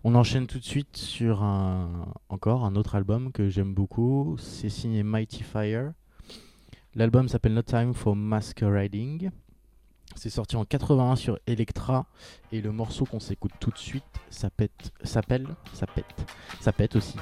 On 0.03 0.15
enchaîne 0.15 0.48
tout 0.48 0.60
de 0.60 0.64
suite 0.64 0.95
sur 0.98 1.44
un, 1.44 2.14
encore 2.30 2.65
un 2.65 2.76
autre 2.76 2.95
album 2.95 3.32
que 3.32 3.49
j'aime 3.49 3.74
beaucoup. 3.74 4.36
C'est 4.40 4.69
signé 4.69 5.03
Mighty 5.03 5.44
Fire. 5.44 5.91
L'album 6.95 7.28
s'appelle 7.28 7.53
No 7.53 7.61
Time 7.61 7.94
for 7.94 8.15
Masquerading. 8.15 9.30
C'est 10.15 10.30
sorti 10.30 10.56
en 10.56 10.65
81 10.65 11.15
sur 11.15 11.38
Electra 11.45 12.07
et 12.52 12.61
le 12.61 12.72
morceau 12.72 13.06
qu'on 13.06 13.19
s'écoute 13.19 13.52
tout 13.60 13.69
de 13.69 13.78
suite 13.78 14.03
s'appelle 14.32 14.69
ça 15.03 15.22
ça 15.74 15.86
pète, 15.88 16.06
ça 16.60 16.72
pète 16.72 16.95
aussi. 16.95 17.18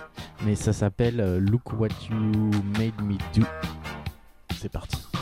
Mais 0.46 0.56
ça 0.56 0.72
s'appelle 0.72 1.20
euh, 1.20 1.40
Look 1.40 1.74
What 1.74 1.90
You 2.10 2.52
Made 2.78 3.02
Me 3.02 3.18
Do. 3.36 3.46
C'est 4.56 4.70
parti. 4.70 5.15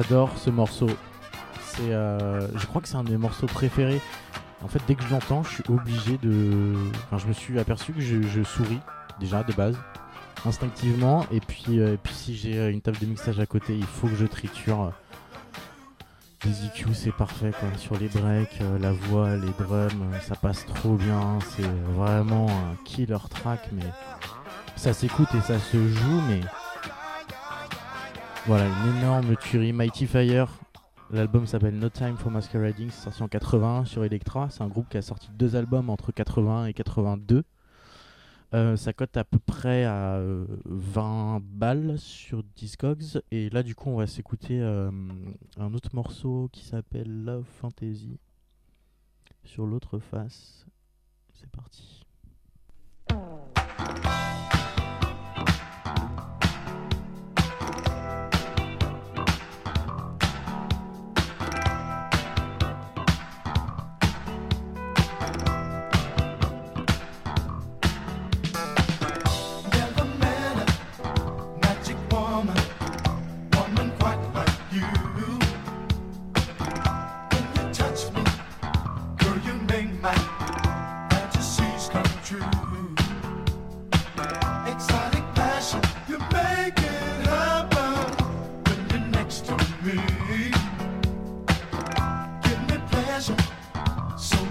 J'adore 0.00 0.38
ce 0.38 0.48
morceau. 0.48 0.86
C'est, 1.60 1.92
euh, 1.92 2.56
je 2.56 2.66
crois 2.66 2.80
que 2.80 2.86
c'est 2.86 2.94
un 2.94 3.02
de 3.02 3.10
mes 3.10 3.16
morceaux 3.16 3.48
préférés. 3.48 4.00
En 4.62 4.68
fait, 4.68 4.80
dès 4.86 4.94
que 4.94 5.02
je 5.02 5.10
l'entends, 5.10 5.42
je 5.42 5.54
suis 5.54 5.64
obligé 5.68 6.18
de. 6.18 6.72
Enfin, 7.06 7.18
je 7.18 7.26
me 7.26 7.32
suis 7.32 7.58
aperçu 7.58 7.92
que 7.92 8.00
je, 8.00 8.42
souris 8.44 8.78
déjà 9.18 9.42
de 9.42 9.52
base, 9.52 9.76
instinctivement. 10.46 11.26
Et 11.32 11.40
puis, 11.40 11.80
euh, 11.80 11.94
et 11.94 11.96
puis 11.96 12.14
si 12.14 12.36
j'ai 12.36 12.58
euh, 12.58 12.70
une 12.70 12.80
table 12.80 12.98
de 13.00 13.06
mixage 13.06 13.40
à 13.40 13.46
côté, 13.46 13.74
il 13.76 13.86
faut 13.86 14.06
que 14.06 14.14
je 14.14 14.26
triture. 14.26 14.92
Les 16.44 16.66
EQ, 16.66 16.94
c'est 16.94 17.10
parfait 17.10 17.50
quoi. 17.58 17.68
Sur 17.76 17.98
les 17.98 18.06
breaks, 18.06 18.60
la 18.80 18.92
voix, 18.92 19.34
les 19.34 19.50
drums, 19.58 20.14
ça 20.22 20.36
passe 20.36 20.64
trop 20.66 20.94
bien. 20.94 21.40
C'est 21.56 21.68
vraiment 21.96 22.46
un 22.48 22.76
killer 22.84 23.18
track, 23.28 23.68
mais 23.72 23.90
ça 24.76 24.92
s'écoute 24.92 25.28
et 25.36 25.40
ça 25.40 25.58
se 25.58 25.76
joue, 25.76 26.20
mais 26.28 26.40
voilà, 28.46 28.66
une 28.66 28.96
énorme 28.96 29.36
tuerie. 29.36 29.72
Mighty 29.72 30.06
Fire, 30.06 30.48
l'album 31.10 31.46
s'appelle 31.46 31.78
No 31.78 31.88
Time 31.88 32.16
for 32.16 32.30
Masquerading, 32.30 32.90
c'est 32.90 33.04
sorti 33.04 33.22
en 33.22 33.28
81 33.28 33.84
sur 33.84 34.04
Electra. 34.04 34.48
C'est 34.50 34.62
un 34.62 34.68
groupe 34.68 34.88
qui 34.88 34.96
a 34.96 35.02
sorti 35.02 35.28
deux 35.32 35.56
albums 35.56 35.90
entre 35.90 36.12
81 36.12 36.66
et 36.66 36.72
82. 36.72 37.44
Euh, 38.54 38.76
ça 38.76 38.94
cote 38.94 39.16
à 39.18 39.24
peu 39.24 39.38
près 39.38 39.84
à 39.84 40.16
euh, 40.16 40.46
20 40.64 41.42
balles 41.42 41.98
sur 41.98 42.42
Discogs. 42.56 43.20
Et 43.30 43.50
là, 43.50 43.62
du 43.62 43.74
coup, 43.74 43.90
on 43.90 43.96
va 43.96 44.06
s'écouter 44.06 44.60
euh, 44.60 44.90
un 45.58 45.74
autre 45.74 45.90
morceau 45.94 46.48
qui 46.52 46.64
s'appelle 46.64 47.24
Love 47.24 47.44
Fantasy 47.60 48.18
sur 49.44 49.66
l'autre 49.66 49.98
face. 49.98 50.66
C'est 51.34 51.50
parti. 51.50 51.97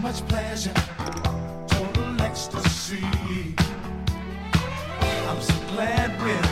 Much 0.08 0.26
pleasure, 0.30 0.74
total 1.68 2.22
ecstasy. 2.22 3.04
I'm 5.28 5.42
so 5.42 5.54
glad 5.74 6.22
we're 6.22 6.47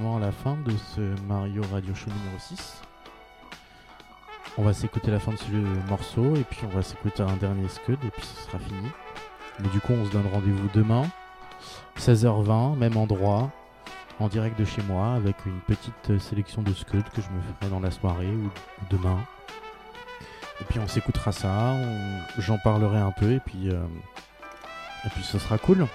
à 0.00 0.18
la 0.18 0.32
fin 0.32 0.56
de 0.64 0.72
ce 0.94 1.00
Mario 1.28 1.62
Radio 1.70 1.94
Show 1.94 2.08
numéro 2.08 2.38
6. 2.38 2.80
On 4.56 4.62
va 4.62 4.72
s'écouter 4.72 5.10
la 5.10 5.20
fin 5.20 5.32
de 5.32 5.36
ce 5.36 5.44
morceau 5.90 6.36
et 6.36 6.42
puis 6.42 6.60
on 6.64 6.74
va 6.74 6.82
s'écouter 6.82 7.22
un 7.22 7.36
dernier 7.36 7.68
scud 7.68 7.98
et 8.02 8.10
puis 8.10 8.22
ce 8.24 8.46
sera 8.46 8.58
fini. 8.58 8.88
Mais 9.58 9.68
du 9.68 9.78
coup, 9.78 9.92
on 9.92 10.06
se 10.06 10.10
donne 10.10 10.26
rendez-vous 10.32 10.68
demain, 10.72 11.02
16h20, 11.98 12.78
même 12.78 12.96
endroit, 12.96 13.50
en 14.18 14.28
direct 14.28 14.58
de 14.58 14.64
chez 14.64 14.82
moi, 14.82 15.12
avec 15.12 15.36
une 15.44 15.60
petite 15.60 16.18
sélection 16.18 16.62
de 16.62 16.72
scuds 16.72 17.02
que 17.14 17.20
je 17.20 17.28
me 17.28 17.40
ferai 17.42 17.70
dans 17.70 17.80
la 17.80 17.90
soirée 17.90 18.32
ou 18.32 18.50
demain. 18.88 19.18
Et 20.62 20.64
puis 20.64 20.78
on 20.78 20.88
s'écoutera 20.88 21.30
ça, 21.30 21.76
j'en 22.38 22.56
parlerai 22.58 22.98
un 22.98 23.12
peu 23.12 23.32
et 23.32 23.40
puis, 23.40 23.68
euh, 23.68 23.84
et 25.04 25.10
puis 25.10 25.22
ce 25.22 25.38
sera 25.38 25.58
cool. 25.58 25.86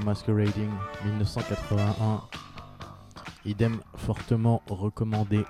Masquerading, 0.00 0.70
1981. 1.04 2.22
Idem 3.44 3.80
fortement 3.96 4.62
recommandé. 4.66 5.44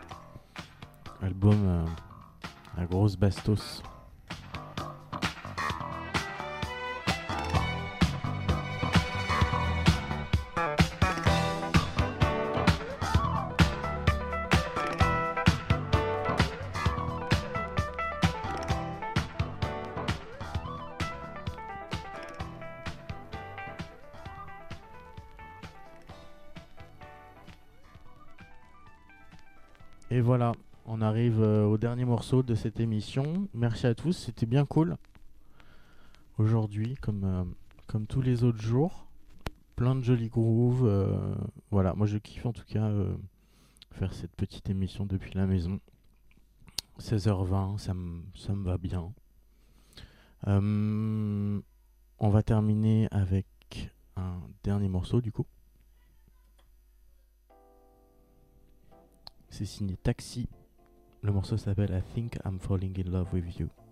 Album 1.23 1.57
euh, 1.65 1.85
grosse 2.87 3.17
bastos. 3.17 3.83
De 32.33 32.55
cette 32.55 32.81
émission. 32.81 33.49
Merci 33.53 33.87
à 33.87 33.95
tous, 33.95 34.13
c'était 34.13 34.47
bien 34.47 34.65
cool. 34.65 34.97
Aujourd'hui, 36.39 36.95
comme, 36.95 37.25
euh, 37.25 37.45
comme 37.87 38.07
tous 38.07 38.23
les 38.23 38.45
autres 38.45 38.63
jours, 38.63 39.07
plein 39.77 39.95
de 39.95 40.03
jolis 40.03 40.31
grooves. 40.31 40.87
euh, 40.87 41.35
voilà, 41.71 41.93
moi 41.95 42.07
je 42.07 42.17
kiffe 42.17 42.47
en 42.47 42.53
tout 42.53 42.65
cas 42.65 42.89
euh, 42.89 43.15
faire 43.91 44.15
cette 44.15 44.35
petite 44.37 44.71
émission 44.71 45.05
depuis 45.05 45.33
la 45.35 45.47
maison. 45.47 45.81
16h20, 46.99 47.77
ça 47.77 47.93
me 47.93 48.65
va 48.65 48.79
bien. 48.79 49.13
On 50.47 51.63
va 52.21 52.43
terminer 52.43 53.07
avec 53.11 53.47
un 54.17 54.41
dernier 54.63 54.89
morceau 54.89 55.21
du 55.21 55.31
coup. 55.31 55.47
C'est 59.51 59.67
signé 59.67 59.97
Taxi. 59.99 60.49
Le 61.25 61.33
morceau 61.33 61.57
s'appelle 61.57 61.91
I 61.91 62.03
Think 62.15 62.37
I'm 62.45 62.59
Falling 62.59 62.95
in 62.99 63.11
Love 63.11 63.29
with 63.33 63.59
You. 63.59 63.84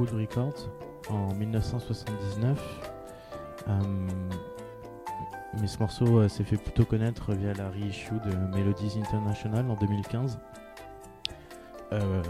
Arkwood 0.00 0.18
Records 0.18 0.68
en 1.10 1.34
1979. 1.34 2.58
Euh, 3.68 3.72
mais 5.60 5.66
ce 5.66 5.78
morceau 5.78 6.20
euh, 6.20 6.28
s'est 6.28 6.44
fait 6.44 6.56
plutôt 6.56 6.84
connaître 6.84 7.32
via 7.32 7.52
la 7.52 7.68
reissue 7.68 8.18
de 8.24 8.34
Melodies 8.56 8.98
International 8.98 9.70
en 9.70 9.74
2015. 9.74 10.38
Euh, 11.92 12.22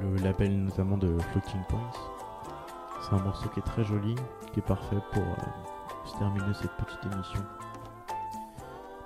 le 0.00 0.22
label 0.22 0.64
notamment 0.64 0.98
de 0.98 1.16
Floating 1.30 1.60
Points. 1.68 1.90
C'est 3.02 3.14
un 3.14 3.22
morceau 3.22 3.48
qui 3.50 3.60
est 3.60 3.64
très 3.66 3.84
joli, 3.84 4.16
qui 4.52 4.60
est 4.60 4.66
parfait 4.66 4.96
pour 5.12 5.24
se 6.04 6.18
terminer 6.18 6.54
cette 6.54 6.72
petite 6.72 7.12
émission. 7.12 7.40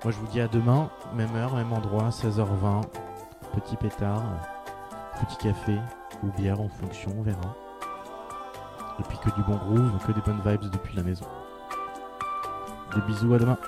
Moi 0.05 0.13
je 0.13 0.19
vous 0.19 0.27
dis 0.29 0.41
à 0.41 0.49
demain, 0.49 0.91
même 1.15 1.35
heure, 1.35 1.55
même 1.55 1.73
endroit, 1.73 2.09
16h20, 2.09 2.83
petit 3.55 3.77
pétard, 3.77 4.23
petit 5.21 5.37
café 5.37 5.77
ou 6.23 6.29
bière 6.41 6.61
en 6.61 6.69
fonction, 6.69 7.13
on 7.19 7.23
verra. 7.23 7.66
Et 8.99 9.03
puis 9.03 9.19
que 9.19 9.35
du 9.35 9.43
bon 9.43 9.57
groove, 9.57 9.91
que 10.07 10.13
des 10.13 10.21
bonnes 10.23 10.41
vibes 10.45 10.71
depuis 10.71 10.97
la 10.97 11.03
maison. 11.03 11.27
Des 12.95 13.01
bisous 13.03 13.35
à 13.35 13.39
demain. 13.39 13.59